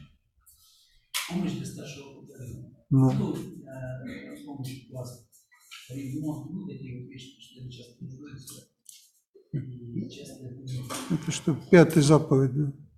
Помощь 1.29 1.53
для 1.53 1.65
старшего 1.65 2.25
поколения. 2.25 2.75
Ну. 2.89 3.13
Ну, 3.13 3.35
э. 3.35 4.05
Ремонт, 5.95 6.51
ну, 6.51 6.67
такие 6.67 7.03
вот 7.03 7.09
вещи, 7.09 7.39
что 7.39 7.61
они 7.61 7.71
часто 7.71 8.03
нуждаются. 8.03 8.67
И 9.53 10.09
часто 10.09 10.45
это 10.45 11.31
что, 11.31 11.55
пятая 11.71 12.03
заповедь, 12.03 12.53
да? 12.53 12.88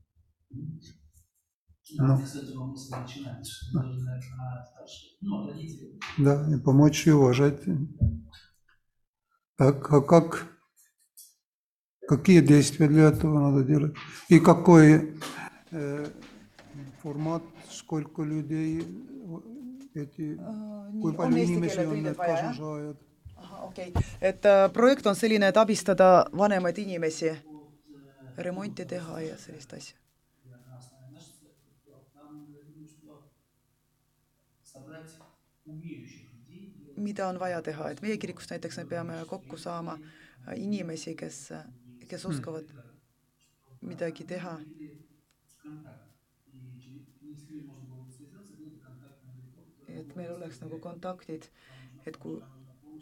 Ну. 1.97 2.25
С 2.25 2.35
этого 2.35 2.65
мысли 2.65 2.93
а, 2.93 3.01
ну, 5.21 5.47
родители. 5.47 5.99
Да, 6.17 6.47
и 6.53 6.57
помочь 6.59 7.07
и 7.07 7.11
уважать. 7.11 7.59
Так, 9.57 9.91
а 9.91 10.01
как, 10.01 10.47
какие 12.07 12.41
действия 12.41 12.87
для 12.87 13.09
этого 13.09 13.51
надо 13.51 13.63
делать? 13.63 13.93
И 14.29 14.39
какой, 14.39 15.17
э, 15.71 16.07
formaat, 17.03 17.43
сколько 17.69 18.23
людей, 18.23 18.83
эти, 19.93 20.37
kui 21.01 21.13
palju 21.13 21.37
inimesi 21.37 21.85
on 21.85 22.03
need 22.03 22.15
kasusaajad? 22.15 22.97
okei 23.63 23.91
okay., 23.91 24.03
et 24.21 24.45
äh, 24.45 24.69
projekt 24.73 25.05
on 25.05 25.15
selline, 25.15 25.47
et 25.47 25.57
abistada 25.57 26.25
vanemaid 26.37 26.77
inimesi, 26.77 27.31
remonti 28.37 28.85
teha 28.85 29.19
ja 29.21 29.37
sellist 29.37 29.73
asja. 29.73 29.97
mida 37.01 37.27
on 37.27 37.39
vaja 37.39 37.61
teha, 37.61 37.89
et 37.89 38.01
meie 38.01 38.17
kirikus 38.17 38.49
näiteks 38.49 38.77
me 38.77 38.85
peame 38.85 39.13
kokku 39.27 39.57
saama 39.57 39.97
inimesi, 40.55 41.15
kes, 41.15 41.53
kes 42.07 42.23
hmm. 42.23 42.31
oskavad 42.33 42.71
hmm. 42.71 42.81
midagi 43.81 44.23
teha. 44.23 44.59
et 50.01 50.15
meil 50.15 50.31
oleks 50.33 50.61
nagu 50.61 50.79
kontaktid, 50.79 51.45
et 52.07 52.15
kui, 52.17 52.39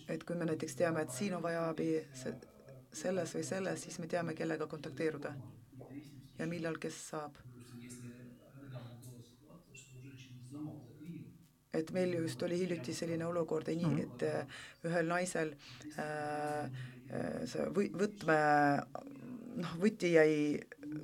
et 0.10 0.23
kui 0.23 0.36
me 0.36 0.45
näiteks 0.49 0.75
teame, 0.75 1.01
et 1.05 1.13
siin 1.13 1.36
on 1.38 1.43
vaja 1.43 1.62
abi 1.69 1.91
se, 2.17 2.34
selles 2.93 3.36
või 3.36 3.43
selles, 3.45 3.84
siis 3.86 3.99
me 4.01 4.08
teame, 4.10 4.34
kellega 4.36 4.67
kontakteeruda 4.67 5.32
ja 6.39 6.47
millal, 6.47 6.79
kes 6.82 6.97
saab 7.12 7.38
et 11.73 11.91
meil 11.91 12.13
just 12.13 12.41
oli 12.43 12.58
hiljuti 12.60 12.93
selline 12.97 13.25
olukord, 13.27 13.69
nii 13.69 14.03
et 14.03 14.25
äh, 14.25 14.62
ühel 14.88 15.10
naisel 15.10 15.51
äh, 16.01 16.65
äh, 16.65 17.43
see 17.49 17.67
või-, 17.75 17.91
võtme, 17.93 18.38
noh, 19.60 19.75
võti 19.82 20.13
jäi 20.15 20.34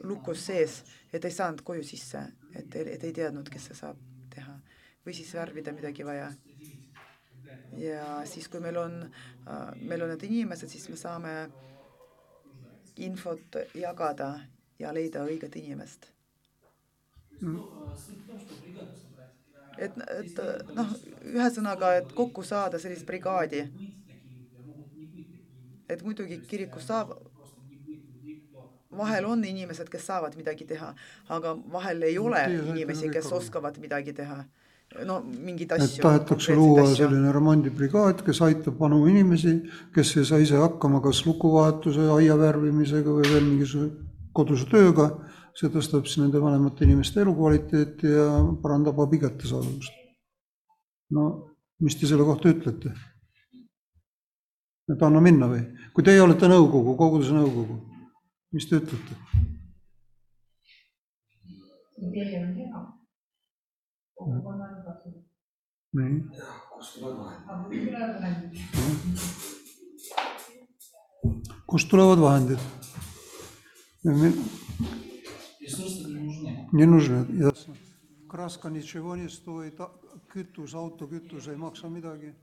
lukus 0.07 0.47
sees, 0.49 0.81
et 1.13 1.25
ei 1.25 1.35
saanud 1.35 1.61
koju 1.65 1.85
sisse, 1.85 2.23
et, 2.55 2.79
et 2.81 3.03
ei 3.03 3.13
teadnud, 3.13 3.49
kes 3.53 3.69
see 3.69 3.77
saab 3.77 4.01
teha. 4.33 4.57
või 5.05 5.13
siis 5.13 5.35
värvida 5.37 5.73
midagi 5.73 6.05
vaja. 6.05 6.31
ja 7.77 8.07
siis, 8.25 8.47
kui 8.49 8.59
meil 8.59 8.77
on, 8.81 8.97
meil 9.81 10.01
on 10.01 10.09
need 10.15 10.25
inimesed, 10.25 10.69
siis 10.69 10.89
me 10.89 10.97
saame 10.97 11.35
infot 13.05 13.59
jagada 13.75 14.39
ja 14.79 14.93
leida 14.95 15.21
õiget 15.29 15.59
inimest. 15.61 16.09
ну, 17.41 17.67
et, 19.77 19.91
et 20.19 20.41
noh, 20.75 20.91
ühesõnaga, 21.33 21.93
et 22.01 22.11
kokku 22.15 22.43
saada 22.43 22.79
sellise 22.79 23.05
brigaadi. 23.05 23.65
et 25.89 26.01
muidugi 26.01 26.39
kirikus 26.49 26.87
saab, 26.89 27.11
vahel 28.97 29.25
on 29.29 29.43
inimesed, 29.45 29.89
kes 29.89 30.05
saavad 30.09 30.35
midagi 30.37 30.65
teha, 30.65 30.93
aga 31.29 31.55
vahel 31.71 32.01
ei 32.03 32.17
ole 32.17 32.41
inimesi, 32.73 33.09
kes 33.13 33.31
oskavad 33.31 33.77
midagi 33.81 34.13
teha. 34.13 34.43
no 35.05 35.19
mingeid 35.25 35.71
asju. 35.75 36.01
tahetakse 36.01 36.55
luua 36.55 36.83
asju. 36.83 36.95
selline 36.95 37.31
remondibrigaad, 37.33 38.21
kes 38.25 38.41
aitab 38.41 38.79
vanu 38.79 39.05
inimesi, 39.07 39.55
kes 39.93 40.17
ei 40.17 40.25
saa 40.25 40.39
ise 40.39 40.57
hakkama 40.61 41.01
kas 41.01 41.25
lukuvahetuse, 41.25 42.09
aia 42.17 42.37
värvimisega 42.39 43.15
või 43.17 43.31
veel 43.33 43.47
mingisuguse 43.49 44.05
koduse 44.35 44.67
tööga 44.69 45.09
see 45.55 45.71
tõstab 45.71 46.07
siis 46.07 46.19
nende 46.19 46.41
vanemate 46.43 46.83
inimeste 46.85 47.21
elukvaliteeti 47.23 48.11
ja 48.11 48.29
parandab 48.61 48.99
abi 48.99 49.19
kättesaadavust. 49.23 49.93
no 51.15 51.23
mis 51.79 51.95
te 51.99 52.07
selle 52.07 52.25
kohta 52.27 52.51
ütlete? 52.51 52.89
et 54.91 55.01
anna 55.07 55.21
minna 55.23 55.47
või? 55.51 55.63
kui 55.95 56.03
teie 56.03 56.21
olete 56.23 56.49
nõukogu, 56.51 56.97
koguduse 56.99 57.33
nõukogu, 57.37 57.79
mis 58.55 58.67
te 58.69 58.81
ütlete? 58.81 59.13
idee 62.03 62.43
on 62.43 62.51
hea. 62.59 62.83
kogukonnal 64.19 64.71
on 64.75 64.81
kasu. 64.89 65.09
nii, 65.95 66.15
aga 67.47 67.63
kui 67.69 67.77
tulevad 67.87 68.15
vahendid, 68.21 68.55
kust 71.65 71.87
tulevad 71.95 72.19
vahendid? 72.27 72.61
ресурсы 75.64 76.08
не 76.08 76.20
нужны. 76.20 76.68
Не 76.72 76.86
нужны, 76.86 77.26
ясно. 77.42 77.76
Краска 78.28 78.68
ничего 78.68 79.16
не 79.16 79.28
стоит, 79.28 79.80
а 79.80 79.90
kütus, 80.32 80.74
autokütus 80.74 81.48
ei 81.48 81.56
maksa 81.56 81.88
midagi. 81.88 82.34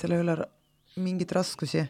seal 0.00 0.12
ei 0.12 0.20
ole 0.20 0.34
ra- 0.34 0.50
mingeid 0.96 1.32
raskusi. 1.32 1.88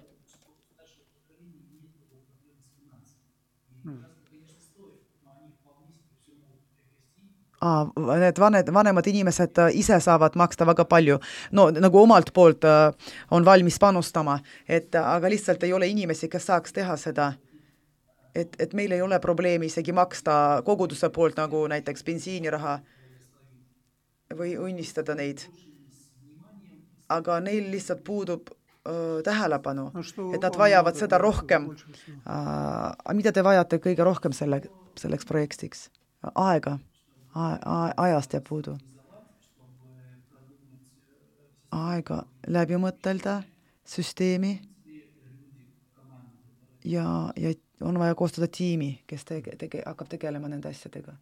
Aa, 7.60 7.84
need 8.16 8.38
vaned, 8.40 8.70
vanemad 8.72 9.06
inimesed 9.06 9.58
äh, 9.60 9.74
ise 9.76 9.98
saavad 10.00 10.32
maksta 10.40 10.64
väga 10.64 10.84
palju. 10.88 11.18
no 11.52 11.68
nagu 11.70 11.98
omalt 12.02 12.32
poolt 12.32 12.64
äh, 12.64 12.92
on 13.30 13.44
valmis 13.44 13.78
panustama, 13.78 14.38
et 14.68 14.94
äh, 14.94 15.04
aga 15.04 15.28
lihtsalt 15.28 15.62
ei 15.62 15.72
ole 15.72 15.88
inimesi, 15.88 16.28
kes 16.28 16.46
saaks 16.46 16.72
teha 16.72 16.96
seda. 16.96 17.32
et, 18.35 18.55
et 18.59 18.73
meil 18.73 18.91
ei 18.91 19.01
ole 19.01 19.19
probleemi 19.23 19.69
isegi 19.71 19.93
maksta 19.95 20.61
koguduse 20.65 21.09
poolt 21.09 21.39
nagu 21.39 21.65
näiteks 21.71 22.03
bensiiniraha 22.03 22.79
või 24.35 24.55
õnnistada 24.59 25.15
neid. 25.15 25.45
aga 27.09 27.39
neil 27.39 27.69
lihtsalt 27.71 28.01
puudub 28.03 28.49
öö, 28.49 29.21
tähelepanu, 29.21 29.91
et 30.33 30.41
nad 30.41 30.57
vajavad 30.57 30.95
seda 30.97 31.17
rohkem. 31.17 31.69
mida 33.13 33.31
te 33.31 33.43
vajate 33.43 33.77
kõige 33.77 34.03
rohkem 34.03 34.31
selle, 34.31 34.61
selleks 34.97 35.25
projektiks? 35.25 35.89
aega, 36.35 36.79
ajast 37.97 38.33
jääb 38.33 38.47
puudu. 38.49 38.77
aega 41.71 42.23
läbi 42.47 42.75
mõtelda, 42.79 43.43
süsteemi 43.85 44.61
ja, 46.85 47.31
ja 47.35 47.53
on 47.81 47.99
vaja 47.99 48.15
koostada 48.15 48.47
tiimi, 48.47 48.91
kes 49.07 49.25
tege-, 49.25 49.55
tege-, 49.59 49.83
hakkab 49.85 50.11
tegelema 50.11 50.51
nende 50.51 50.69
asjadega. 50.69 51.15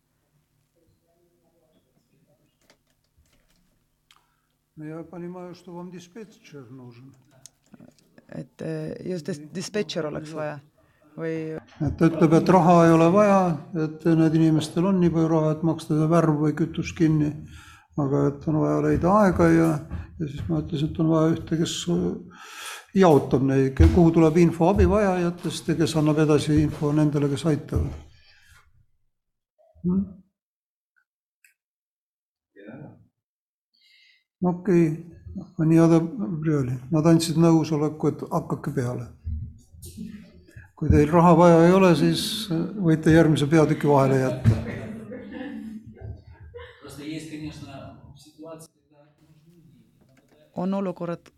et 8.34 8.62
e, 8.66 8.76
just 9.10 9.28
dis-, 9.30 9.42
dispetšer 9.54 10.08
oleks 10.10 10.34
vaja 10.34 10.56
või? 11.18 11.36
et 11.58 11.98
ta 12.00 12.10
ütleb, 12.10 12.34
et 12.40 12.50
raha 12.56 12.78
ei 12.88 12.96
ole 12.96 13.10
vaja, 13.14 13.42
et 13.86 14.08
need 14.18 14.40
inimestel 14.40 14.90
on 14.90 15.00
nii 15.02 15.14
palju 15.14 15.30
raha, 15.36 15.54
et 15.56 15.68
maksta 15.68 16.08
värv 16.10 16.42
või 16.46 16.56
kütus 16.58 16.94
kinni, 16.98 17.32
aga 18.02 18.28
et 18.32 18.48
on 18.50 18.60
vaja 18.64 18.82
leida 18.88 19.14
aega 19.22 19.50
ja, 19.54 19.70
ja 20.20 20.30
siis 20.30 20.44
ma 20.50 20.64
ütlesin, 20.64 20.92
et 20.92 21.02
on 21.04 21.12
vaja 21.14 21.36
ühte, 21.36 21.60
kes 21.62 21.76
jaotab 22.96 23.44
neid, 23.44 23.80
kuhu 23.96 24.12
tuleb 24.12 24.38
info 24.38 24.70
abivajajatest 24.70 25.72
ja 25.72 25.76
kes 25.80 25.96
annab 25.98 26.20
edasi 26.26 26.60
info 26.62 26.92
nendele, 26.94 27.30
kes 27.32 27.46
aitavad 27.50 27.88
hmm?. 29.84 30.04
okei 34.44 34.86
okay., 34.90 35.14
nii 35.66 35.80
oli, 35.80 36.78
nad 36.94 37.10
andsid 37.10 37.40
nõusoleku, 37.42 38.14
et 38.14 38.24
hakake 38.30 38.74
peale. 38.76 39.08
kui 40.78 40.90
teil 40.92 41.10
raha 41.10 41.34
vaja 41.38 41.60
ei 41.66 41.74
ole, 41.74 41.96
siis 41.96 42.24
võite 42.52 43.14
järgmise 43.14 43.48
peatüki 43.50 43.90
vahele 43.90 44.20
jätta. 44.22 44.62
on 50.56 50.74
olukorrad, 50.74 51.33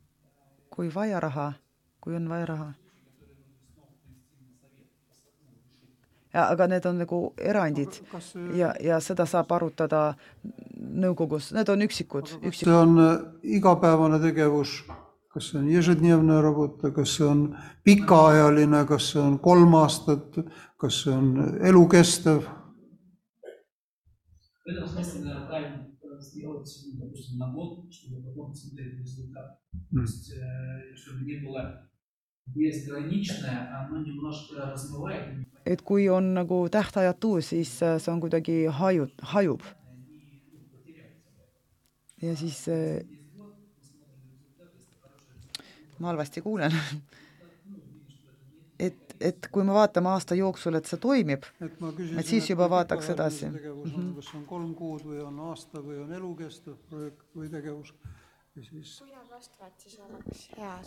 kui 0.74 0.94
vaja 0.94 1.20
raha, 1.20 1.52
kui 2.00 2.16
on 2.16 2.28
vaja 2.28 2.46
raha. 2.46 2.72
ja 6.34 6.46
aga 6.50 6.66
need 6.70 6.86
on 6.86 7.00
nagu 7.02 7.20
erandid 7.38 8.00
kas 8.12 8.32
see, 8.32 8.46
ja, 8.60 8.70
ja 8.80 9.00
seda 9.02 9.26
saab 9.26 9.50
arutada 9.52 10.14
nõukogus, 10.78 11.50
need 11.56 11.68
on 11.72 11.82
üksikud, 11.86 12.36
üksikud. 12.38 12.68
see 12.68 12.76
on 12.76 12.98
äh, 13.02 13.16
igapäevane 13.58 14.20
tegevus, 14.22 14.76
kas 15.34 15.50
see 15.50 15.58
on 15.62 15.68
ежедневная 15.72 16.40
работа, 16.42 16.92
kas 16.94 17.16
see 17.16 17.26
on 17.26 17.42
pikaajaline, 17.84 18.84
kas 18.86 19.10
see 19.12 19.22
on 19.22 19.38
kolm 19.42 19.74
aastat, 19.82 20.38
kas 20.78 21.02
see 21.04 21.14
on 21.14 21.58
elukestev? 21.66 22.46
В 26.24 26.24
этом 26.24 26.24
смысле, 26.24 26.48
наверное, 26.48 26.64
правильно 26.64 26.64
э, 26.64 26.64
сделать, 26.64 26.86
ну, 26.86 27.06
допустим, 27.06 27.38
на 27.38 27.52
год, 27.52 27.92
чтобы 27.92 28.22
потом 28.22 28.50
посмотреть 28.50 28.98
результат. 29.00 29.60
То 29.90 30.00
есть, 30.00 30.32
э, 30.32 30.94
чтобы 30.94 31.24
не 31.24 31.40
было 31.40 31.90
безграничное, 32.46 33.68
оно 33.78 34.02
немножко 34.04 34.70
размывает, 34.72 35.46
et 35.64 35.82
kui 35.82 36.08
on 36.08 36.34
nagu 36.34 36.68
tähtajatu, 36.68 37.40
siis 37.40 37.82
äh, 37.82 37.98
see 38.00 38.10
on 38.10 38.20
kuidagi 38.20 38.66
haju, 38.66 39.06
hajub. 39.22 39.62
ja 42.22 42.36
siis 42.36 42.68
äh, 42.68 43.04
ma 45.98 46.08
halvasti 46.08 46.40
kuulen. 46.40 46.72
et 49.19 49.35
et 49.45 49.47
kui 49.51 49.63
me 49.63 49.73
vaatame 49.73 50.09
aasta 50.09 50.35
jooksul, 50.35 50.75
et 50.79 50.85
see 50.85 50.99
toimib, 50.99 51.43
et 51.61 51.73
küsisin, 51.79 52.19
Et 52.19 52.25
siis 52.25 52.49
juba 52.49 52.69
vaataks 52.69 53.09
edasi. 53.09 53.45
tegevus 53.53 53.93
on, 53.95 54.13
kas 54.15 54.25
see 54.31 54.39
on 54.39 54.45
kolm 54.45 54.75
kuud 54.75 55.03
või 55.05 55.19
on 55.23 55.39
aasta 55.49 55.79
või 55.79 55.97
on 56.03 56.13
elukestev 56.13 56.75
projekt 56.89 57.27
või 57.35 57.49
tegevus 57.49 57.93
ja 58.55 58.63
siis 58.63 58.99
kui 58.99 59.11
nad 59.11 59.29
vastavad, 59.29 59.71
siis 59.77 59.99
oleks 59.99 60.49
hea 60.57 60.81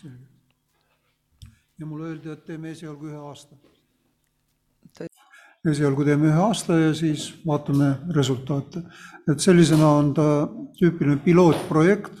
see 0.00 0.10
ja 1.80 1.86
mulle 1.86 2.10
öeldi, 2.10 2.30
et 2.30 2.44
teeme 2.44 2.70
esialgu 2.74 3.08
ühe 3.08 3.16
aasta. 3.16 3.56
esialgu 5.70 6.04
teeme 6.04 6.28
ühe 6.28 6.40
aasta 6.42 6.76
ja 6.78 6.94
siis 6.94 7.30
vaatame 7.46 7.94
resultaate. 8.16 8.82
et 9.32 9.40
sellisena 9.40 9.88
on 9.88 10.14
ta 10.14 10.48
tüüpiline 10.80 11.16
pilootprojekt, 11.24 12.12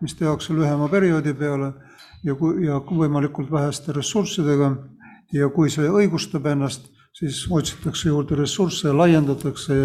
mis 0.00 0.14
tehakse 0.14 0.54
lühema 0.54 0.88
perioodi 0.88 1.34
peale 1.34 1.72
ja 2.26 2.34
kui, 2.34 2.66
ja 2.66 2.80
võimalikult 2.84 3.50
väheste 3.52 3.94
ressurssidega 3.96 4.70
ja 5.32 5.48
kui 5.54 5.70
see 5.72 5.88
õigustab 5.88 6.46
ennast, 6.52 6.90
siis 7.16 7.44
otsitakse 7.50 8.10
juurde 8.10 8.38
ressursse 8.38 8.88
ja 8.88 8.96
laiendatakse 8.96 9.76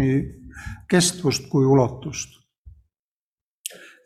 nii 0.00 0.18
kestvust 0.90 1.48
kui 1.52 1.66
ulatust 1.66 2.36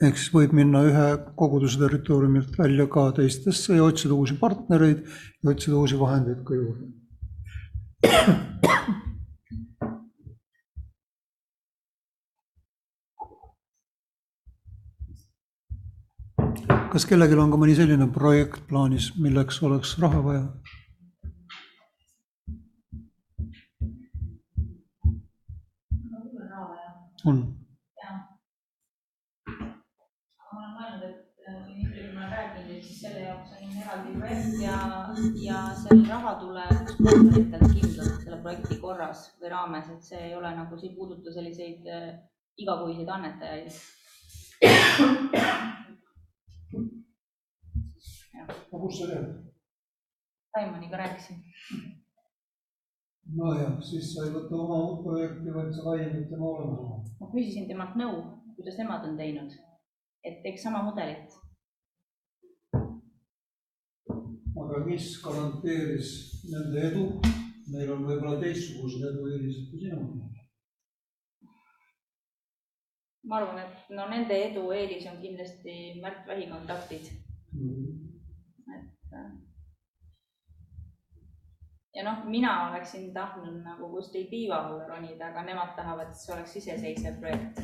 ehk 0.01 0.17
siis 0.17 0.33
võib 0.33 0.55
minna 0.57 0.81
ühe 0.89 1.07
koguduse 1.37 1.81
territooriumilt 1.81 2.57
välja 2.59 2.87
ka 2.93 3.11
teistesse 3.19 3.77
ja 3.77 3.85
otsida 3.85 4.17
uusi 4.17 4.39
partnereid 4.41 5.05
ja 5.05 5.53
otsida 5.53 5.77
uusi 5.77 6.01
vahendeid 6.01 6.41
ka 6.47 6.57
juurde. 6.57 6.89
Kas 16.91 17.07
kellelgi 17.07 17.39
on 17.39 17.53
ka 17.53 17.59
mõni 17.61 17.75
selline 17.79 18.07
projekt 18.11 18.63
plaanis, 18.71 19.13
milleks 19.23 19.63
oleks 19.67 19.97
raha 20.03 20.21
vaja? 20.27 20.45
on 27.29 27.37
ma 30.51 30.57
olen 30.57 30.71
mõelnud, 30.77 31.03
et 31.05 31.21
äh, 31.47 31.59
kui 31.69 32.07
ma 32.15 32.23
olen 32.23 32.33
rääkinud, 32.33 32.71
et 32.79 32.85
siis 32.87 33.03
selle 33.05 33.21
jaoks 33.27 33.51
on 33.59 33.77
eraldi 33.83 34.15
projekt 34.17 34.57
ja, 34.65 34.79
ja 35.45 35.59
seal 35.83 36.01
raha 36.09 36.33
tuleb 36.41 36.77
sponsoritelt 36.95 37.67
kindlalt 37.77 38.25
selle 38.25 38.41
projekti 38.41 38.81
korras 38.81 39.21
või 39.37 39.53
raames, 39.53 39.93
et 39.93 40.03
see 40.09 40.23
ei 40.31 40.35
ole 40.39 40.51
nagu, 40.57 40.81
see 40.81 40.89
ei 40.91 40.97
puuduta 40.97 41.37
selliseid 41.37 41.83
äh, 41.93 42.11
igakuiseid 42.65 43.15
annetajaid. 43.19 43.73
Kus 48.81 48.99
sa 48.99 49.07
tead? 49.11 49.29
Raimoniga 50.57 50.97
rääkisin. 50.97 51.37
nojah, 53.37 53.77
siis 53.83 54.15
sa 54.15 54.25
ei 54.27 54.33
võta 54.35 54.57
oma 54.59 54.79
uut 54.87 55.05
projekti, 55.05 55.53
vaid 55.55 55.71
sa 55.75 55.85
laiendad 55.87 56.27
tema 56.31 56.47
olemasolevat. 56.49 57.13
ma 57.21 57.27
küsisin 57.35 57.69
temalt 57.69 57.95
nõu, 58.01 58.25
kuidas 58.57 58.79
nemad 58.81 59.07
on 59.07 59.15
teinud, 59.21 59.55
et 60.25 60.43
teeks 60.43 60.63
sama 60.67 60.83
mudelit. 60.89 61.31
aga 64.61 64.85
mis 64.87 65.07
garanteeris 65.23 66.11
nende 66.51 66.89
edu? 66.91 67.05
Neil 67.71 67.93
on 67.95 68.03
võib-olla 68.03 68.41
teistsugused 68.43 69.05
edueelised 69.13 69.71
kui 69.71 69.79
sinul. 69.85 70.09
Ma 73.23 73.37
arvan, 73.37 73.59
et 73.59 73.91
no 73.97 74.09
nende 74.09 74.37
edu 74.49 74.71
eelis 74.73 75.07
on 75.11 75.21
kindlasti 75.21 76.01
Märt 76.01 76.27
Vähi 76.27 76.47
kontaktid 76.51 77.11
et 78.77 79.13
äh, 79.13 79.31
ja 81.95 82.05
noh, 82.05 82.25
mina 82.25 82.71
oleksin 82.71 83.13
tahtnud 83.15 83.63
nagu 83.65 83.89
kuskil 83.91 84.27
tiiva 84.31 84.57
alla 84.57 84.87
ronida, 84.87 85.27
aga 85.27 85.43
nemad 85.43 85.75
tahavad, 85.77 86.09
et 86.09 86.17
see 86.17 86.35
oleks 86.35 86.57
iseseisev 86.57 87.21
projekt. 87.21 87.63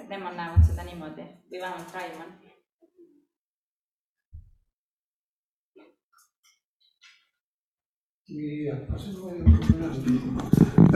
et 0.00 0.08
nemad 0.08 0.36
näevad 0.36 0.64
seda 0.64 0.84
niimoodi 0.84 1.24
või 1.50 1.60
vähemalt 1.60 1.94
Raimond. 1.94 2.42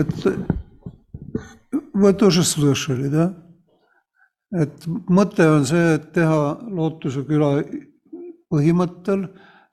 et 0.01 0.70
вы 2.00 2.14
тоже 2.14 2.44
слышали, 2.44 3.08
да? 3.08 3.34
et 4.56 4.86
mõte 4.88 5.46
on 5.50 5.66
see, 5.68 5.96
et 5.98 6.12
teha 6.16 6.56
Lootuse 6.72 7.26
küla 7.28 7.58
põhimõttel 8.52 9.26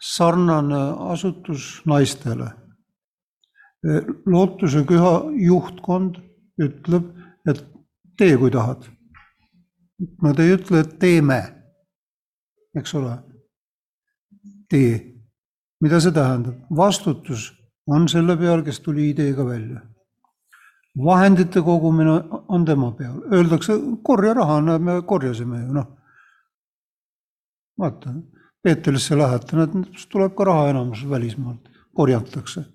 sarnane 0.03 0.81
asutus 1.13 1.83
naistele. 1.87 2.49
Lootuse 4.27 4.85
küla 4.87 5.15
juhtkond 5.39 6.19
ütleb, 6.63 7.13
et 7.47 7.63
tee, 8.19 8.37
kui 8.39 8.51
tahad. 8.55 8.87
Nad 10.23 10.41
ei 10.43 10.57
ütle, 10.57 10.83
et 10.83 10.99
teeme, 11.03 11.41
eks 12.79 12.95
ole. 12.99 13.19
tee. 14.69 15.09
mida 15.83 15.99
see 16.01 16.13
tähendab? 16.15 16.55
vastutus 16.71 17.51
on 17.87 18.09
selle 18.09 18.37
peal, 18.39 18.63
kes 18.65 18.81
tuli 18.81 19.11
ideega 19.11 19.45
välja. 19.47 19.83
vahendite 21.06 21.62
kogumine 21.62 22.22
on 22.48 22.66
tema 22.66 22.92
peal, 22.92 23.20
öeldakse, 23.34 23.74
korja 24.04 24.34
raha, 24.34 24.62
näe, 24.62 24.80
me 24.80 25.02
korjasime 25.06 25.62
ju, 25.62 25.74
noh. 25.74 25.88
vaata, 27.80 28.16
Peetrisse 28.64 29.16
lähete, 29.16 29.68
tuleb 30.12 30.34
ka 30.36 30.44
raha 30.44 30.70
enamus 30.72 31.06
välismaalt, 31.10 31.70
korjatakse. 31.96 32.66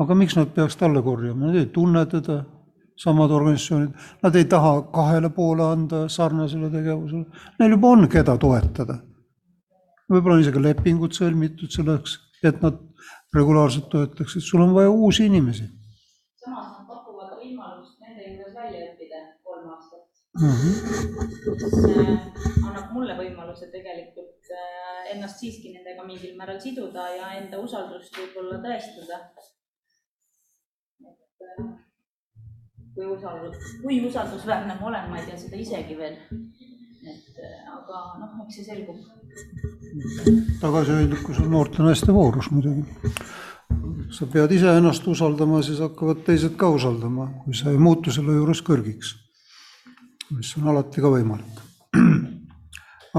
aga 0.00 0.14
miks 0.14 0.36
nad 0.36 0.52
peaks 0.56 0.76
talle 0.76 1.02
korjama, 1.02 1.46
nad 1.46 1.56
ei 1.56 1.66
tunne 1.66 2.04
teda, 2.06 2.42
samad 3.00 3.30
organisatsioonid, 3.30 3.90
nad 4.22 4.36
ei 4.36 4.44
taha 4.44 4.82
kahele 4.92 5.28
poole 5.30 5.64
anda 5.64 6.06
sarnasele 6.08 6.70
tegevusele, 6.70 7.24
neil 7.58 7.76
juba 7.76 7.88
on, 7.88 8.08
keda 8.08 8.36
toetada. 8.38 9.00
võib-olla 10.10 10.36
on 10.36 10.44
isegi 10.44 10.62
lepingud 10.62 11.16
sõlmitud 11.16 11.72
selleks, 11.72 12.18
et 12.44 12.62
nad 12.62 12.78
regulaarselt 13.34 13.88
toetaksid, 13.88 14.42
sul 14.42 14.60
on 14.60 14.74
vaja 14.74 14.90
uusi 14.90 15.26
inimesi 15.26 15.68
samas 16.44 16.70
nad 16.72 16.86
pakuvad 16.88 17.34
võimalust 17.38 18.00
nende 18.00 18.24
juures 18.32 18.54
välja 18.56 18.86
õppida 18.88 19.20
kolm 19.44 19.72
aastat 19.74 20.19
mm. 20.38 20.50
-hmm. 20.50 20.74
see 21.82 22.06
annab 22.66 22.92
mulle 22.94 23.16
võimaluse 23.18 23.70
tegelikult 23.72 24.50
äh, 24.54 25.12
ennast 25.14 25.42
siiski 25.42 25.74
nendega 25.74 26.06
mingil 26.06 26.36
määral 26.38 26.60
siduda 26.62 27.08
ja 27.16 27.32
enda 27.40 27.58
usaldust 27.58 28.16
võib-olla 28.18 28.60
tõestada. 28.64 29.20
et 31.10 31.46
äh, 31.48 31.70
kui 32.94 33.06
usaldus, 33.06 33.56
kui 33.82 34.00
usaldusväärne 34.06 34.76
ma 34.80 34.86
olen, 34.90 35.10
ma 35.10 35.20
ei 35.20 35.26
tea 35.26 35.38
seda 35.38 35.56
isegi 35.56 35.96
veel. 35.98 36.18
et 37.10 37.38
äh, 37.44 37.60
aga 37.74 38.02
noh, 38.20 38.42
eks 38.44 38.60
see 38.60 38.64
selgub. 38.64 38.98
tagasihoidlikkus 40.60 41.40
on 41.42 41.50
noorte 41.56 41.82
naiste 41.82 42.14
voorus 42.14 42.50
muidugi. 42.50 42.84
sa 44.14 44.26
pead 44.26 44.52
iseennast 44.52 45.06
usaldama, 45.06 45.62
siis 45.62 45.80
hakkavad 45.82 46.22
teised 46.26 46.54
ka 46.60 46.70
usaldama, 46.76 47.30
kui 47.44 47.54
sa 47.54 47.70
ei 47.70 47.78
muutu 47.78 48.12
selle 48.14 48.38
juures 48.38 48.62
kõrgiks. 48.66 49.14
Mis 50.36 50.52
on 50.58 50.70
alati 50.72 51.02
ka 51.02 51.10
võimalik. 51.12 51.60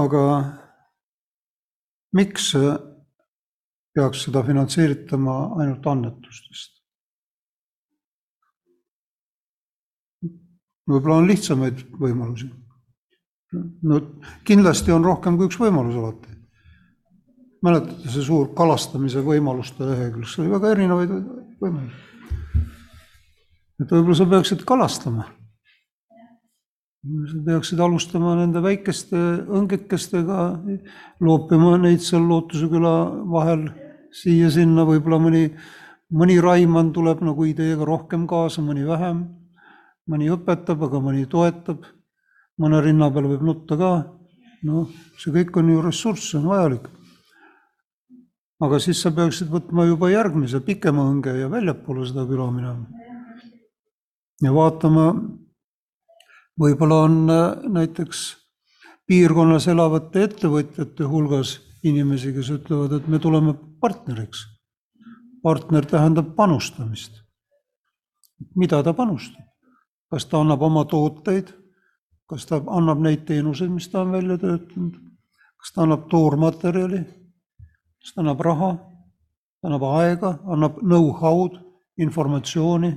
aga 0.02 0.22
miks 2.16 2.52
peaks 3.92 4.26
seda 4.26 4.44
finantseeritama 4.46 5.36
ainult 5.60 5.86
annetustest? 5.92 6.78
võib-olla 10.88 11.20
on 11.22 11.28
lihtsamaid 11.30 11.84
võimalusi. 12.00 12.50
no 13.86 14.00
kindlasti 14.48 14.92
on 14.92 15.04
rohkem 15.04 15.36
kui 15.36 15.50
üks 15.50 15.60
võimalus 15.60 15.98
alati 16.00 16.32
mäletate, 17.62 18.08
see 18.10 18.24
suur 18.26 18.50
kalastamise 18.58 19.22
võimaluste 19.24 19.86
lehekülg, 19.86 20.26
seal 20.26 20.46
oli 20.46 20.54
väga 20.56 20.72
erinevaid 20.74 21.12
võimalusi. 21.62 22.00
et 23.82 23.94
võib-olla 23.94 24.18
sa 24.18 24.26
peaksid 24.34 24.64
kalastama. 24.66 25.28
Sa 27.02 27.40
peaksid 27.46 27.80
alustama 27.82 28.36
nende 28.38 28.62
väikeste 28.62 29.18
õngekestega, 29.50 30.38
loopima 31.20 31.74
neid 31.82 32.04
seal 32.04 32.22
Lootuse 32.28 32.68
küla 32.70 32.94
vahel 33.32 33.66
siia-sinna, 34.14 34.84
võib-olla 34.86 35.18
mõni, 35.24 35.42
mõni 36.14 36.38
Raimann 36.42 36.92
tuleb 36.94 37.24
nagu 37.26 37.46
ideega 37.48 37.84
rohkem 37.88 38.26
kaasa, 38.30 38.62
mõni 38.62 38.86
vähem. 38.86 39.28
mõni 40.06 40.30
õpetab, 40.30 40.82
aga 40.82 40.98
mõni 41.00 41.26
toetab. 41.26 41.84
mõne 42.58 42.80
rinna 42.82 43.10
peal 43.10 43.26
võib 43.26 43.42
nutta 43.42 43.76
ka. 43.76 43.92
noh, 44.62 44.88
see 45.18 45.32
kõik 45.32 45.56
on 45.56 45.70
ju 45.70 45.82
ressurss, 45.82 46.34
on 46.34 46.46
vajalik 46.46 46.88
aga 48.62 48.78
siis 48.78 49.00
sa 49.02 49.10
peaksid 49.10 49.50
võtma 49.50 49.86
juba 49.88 50.10
järgmise 50.12 50.60
pikema 50.62 51.02
õnge 51.10 51.34
ja 51.40 51.48
väljapoole 51.50 52.06
seda 52.06 52.24
küla 52.28 52.50
minema. 52.50 52.86
ja 54.42 54.52
vaatama, 54.54 55.06
võib-olla 56.60 57.02
on 57.06 57.18
näiteks 57.72 58.22
piirkonnas 59.06 59.68
elavate 59.68 60.26
ettevõtjate 60.28 61.04
hulgas 61.08 61.58
inimesi, 61.84 62.32
kes 62.32 62.50
ütlevad, 62.54 62.96
et 62.96 63.08
me 63.08 63.18
tuleme 63.18 63.54
partneriks. 63.80 64.46
partner 65.42 65.86
tähendab 65.86 66.36
panustamist. 66.36 67.22
mida 68.54 68.82
ta 68.82 68.92
panustab? 68.92 69.44
kas 70.10 70.26
ta 70.28 70.40
annab 70.40 70.62
oma 70.62 70.84
tooteid, 70.84 71.48
kas 72.28 72.44
ta 72.46 72.60
annab 72.66 73.00
neid 73.00 73.24
teenuseid, 73.24 73.70
mis 73.72 73.88
ta 73.88 74.02
on 74.02 74.12
välja 74.12 74.36
töötanud, 74.38 74.98
kas 75.56 75.72
ta 75.72 75.82
annab 75.82 76.08
toormaterjali, 76.10 77.00
kas 78.02 78.12
ta 78.14 78.20
annab 78.20 78.40
raha, 78.44 78.70
annab 79.64 79.86
aega, 79.88 80.34
annab 80.44 80.82
know-how'd, 80.82 81.56
informatsiooni. 81.96 82.92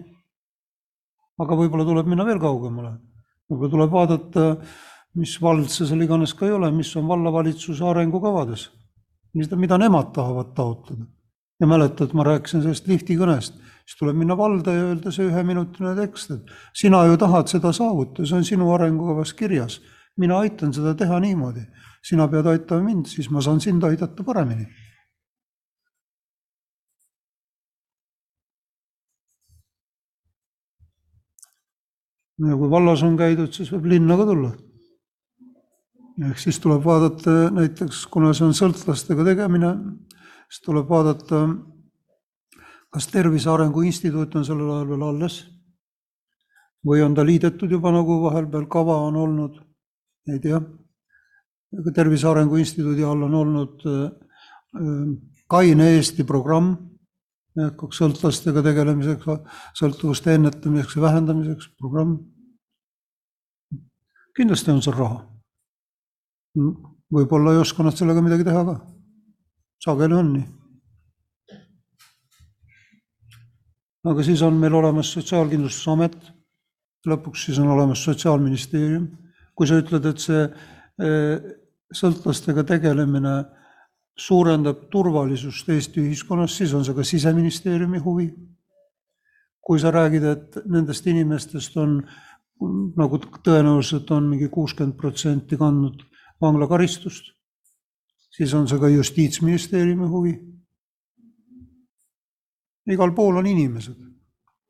aga 1.40 1.56
võib-olla 1.60 1.84
tuleb 1.84 2.08
minna 2.08 2.24
veel 2.26 2.40
kaugemale, 2.40 2.94
võib-olla 3.50 3.72
tuleb 3.72 3.92
vaadata, 3.94 4.46
mis 5.20 5.36
vald 5.42 5.70
see 5.72 5.88
seal 5.88 6.04
iganes 6.04 6.34
ka 6.36 6.48
ei 6.48 6.56
ole, 6.56 6.72
mis 6.76 6.92
on 7.00 7.08
vallavalitsuse 7.10 7.86
arengukavades, 7.88 8.70
mida, 9.38 9.60
mida 9.60 9.78
nemad 9.82 10.12
tahavad 10.16 10.56
taotleda. 10.58 11.06
ja 11.60 11.68
mäletad, 11.68 12.12
ma 12.14 12.24
rääkisin 12.28 12.62
sellest 12.66 12.88
lifti 12.88 13.16
kõnest, 13.16 13.54
siis 13.86 14.00
tuleb 14.00 14.18
minna 14.20 14.36
valda 14.38 14.74
ja 14.74 14.88
öelda 14.90 15.12
see 15.12 15.30
üheminutiline 15.30 15.94
tekst, 15.96 16.32
et 16.32 16.52
sina 16.76 17.06
ju 17.08 17.18
tahad 17.18 17.48
seda 17.48 17.72
saavutada, 17.72 18.28
see 18.28 18.38
on 18.38 18.46
sinu 18.46 18.74
arengukavas 18.74 19.34
kirjas. 19.34 19.82
mina 20.18 20.38
aitan 20.40 20.74
seda 20.74 20.94
teha 20.96 21.20
niimoodi, 21.20 21.62
sina 22.04 22.28
pead 22.28 22.48
aitama 22.48 22.84
mind, 22.84 23.06
siis 23.06 23.30
ma 23.30 23.42
saan 23.42 23.60
sind 23.62 23.84
aidata 23.84 24.24
paremini 24.24 24.68
ja 32.44 32.58
kui 32.60 32.70
vallas 32.72 33.04
on 33.06 33.16
käidud, 33.20 33.54
siis 33.56 33.72
võib 33.72 33.88
linna 33.94 34.18
ka 34.20 34.28
tulla. 34.28 34.52
ehk 36.30 36.40
siis 36.40 36.60
tuleb 36.64 36.84
vaadata 36.84 37.50
näiteks, 37.52 38.06
kuna 38.12 38.34
see 38.34 38.46
on 38.48 38.56
sõltlastega 38.56 39.26
tegemine, 39.28 39.72
siis 40.50 40.64
tuleb 40.64 40.88
vaadata, 40.90 41.48
kas 42.92 43.08
Tervise 43.12 43.50
Arengu 43.52 43.84
Instituut 43.84 44.36
on 44.36 44.46
sellel 44.48 44.72
ajal 44.72 44.90
veel 44.94 45.04
alles 45.04 45.44
või 46.86 47.02
on 47.02 47.16
ta 47.18 47.26
liidetud 47.26 47.72
juba, 47.72 47.92
nagu 47.92 48.20
vahepeal 48.22 48.68
kava 48.70 49.00
on 49.08 49.16
olnud, 49.18 49.56
ei 50.30 50.40
tea. 50.40 50.60
Tervise 51.96 52.28
Arengu 52.30 52.60
Instituudi 52.62 53.04
all 53.04 53.26
on 53.26 53.34
olnud 53.34 53.82
Kaine 55.50 55.90
Eesti 55.96 56.24
programm 56.24 56.76
hakkaks 57.64 58.02
sõltlastega 58.02 58.64
tegelemiseks, 58.66 59.28
sõltuvuste 59.80 60.36
ennetamiseks 60.36 60.98
ja 60.98 61.02
vähendamiseks 61.06 61.70
programm. 61.80 62.18
kindlasti 64.36 64.72
on 64.72 64.82
seal 64.82 64.98
raha. 64.98 65.24
võib-olla 67.12 67.54
ei 67.54 67.62
oska 67.64 67.84
nad 67.84 67.96
sellega 67.96 68.22
midagi 68.22 68.44
teha 68.44 68.64
ka. 68.66 68.76
sageli 69.86 70.14
on 70.14 70.34
nii. 70.34 70.46
aga 74.06 74.24
siis 74.24 74.42
on 74.42 74.54
meil 74.54 74.74
olemas 74.74 75.12
Sotsiaalkindlustusamet, 75.14 76.18
lõpuks 77.08 77.46
siis 77.46 77.60
on 77.60 77.68
olemas 77.68 78.04
Sotsiaalministeerium. 78.04 79.08
kui 79.56 79.68
sa 79.68 79.80
ütled, 79.80 80.06
et 80.06 80.20
see 80.20 80.50
sõltlastega 81.96 82.64
tegelemine 82.68 83.46
suurendab 84.16 84.88
turvalisust 84.92 85.70
Eesti 85.70 86.04
ühiskonnas, 86.06 86.56
siis 86.58 86.74
on 86.74 86.86
see 86.86 86.96
ka 86.96 87.04
siseministeeriumi 87.04 88.00
huvi. 88.00 88.34
kui 89.66 89.80
sa 89.82 89.90
räägid, 89.90 90.24
et 90.24 90.58
nendest 90.70 91.08
inimestest 91.10 91.78
on 91.82 91.96
nagu 92.96 93.18
tõenäoliselt 93.18 94.12
on 94.14 94.28
mingi 94.30 94.46
kuuskümmend 94.50 94.94
protsenti 94.94 95.58
kandnud 95.58 96.04
vanglakaristust, 96.42 97.32
siis 98.30 98.54
on 98.54 98.68
see 98.68 98.80
ka 98.80 98.90
justiitsministeeriumi 98.90 100.08
huvi. 100.08 100.36
igal 102.94 103.12
pool 103.12 103.42
on 103.42 103.48
inimesed, 103.48 103.98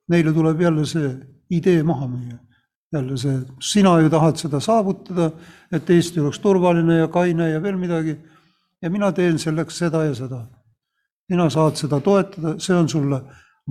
neile 0.08 0.34
tuleb 0.34 0.62
jälle 0.62 0.86
see 0.86 1.12
idee 1.52 1.84
maha 1.84 2.08
müüa 2.08 2.40
jälle 2.94 3.18
see, 3.18 3.42
sina 3.60 4.00
ju 4.00 4.10
tahad 4.10 4.38
seda 4.40 4.60
saavutada, 4.60 5.32
et 5.72 5.90
Eesti 5.90 6.20
oleks 6.20 6.40
turvaline 6.40 6.98
ja 7.02 7.08
kaine 7.08 7.50
ja 7.50 7.62
veel 7.64 7.78
midagi 7.78 8.16
ja 8.86 8.92
mina 8.94 9.10
teen 9.18 9.40
selleks 9.42 9.80
seda 9.82 10.04
ja 10.06 10.14
seda. 10.16 10.46
sina 11.26 11.50
saad 11.50 11.80
seda 11.80 11.98
toetada, 12.06 12.60
see 12.62 12.76
on 12.78 12.90
sulle 12.90 13.18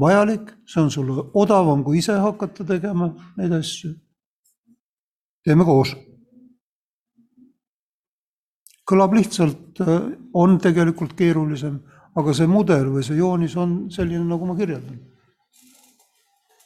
vajalik, 0.00 0.48
see 0.66 0.82
on 0.82 0.90
sulle 0.90 1.28
odavam, 1.38 1.84
kui 1.84 2.00
ise 2.00 2.16
hakata 2.18 2.66
tegema 2.66 3.12
neid 3.38 3.54
asju. 3.54 3.92
teeme 5.44 5.64
koos. 5.64 5.94
kõlab 8.90 9.14
lihtsalt, 9.16 9.80
on 10.34 10.58
tegelikult 10.60 11.14
keerulisem, 11.16 11.78
aga 12.16 12.34
see 12.34 12.46
mudel 12.50 12.90
või 12.96 13.06
see 13.06 13.16
joonis 13.16 13.54
on 13.56 13.84
selline, 13.90 14.26
nagu 14.28 14.46
ma 14.46 14.56
kirjeldan 14.58 14.98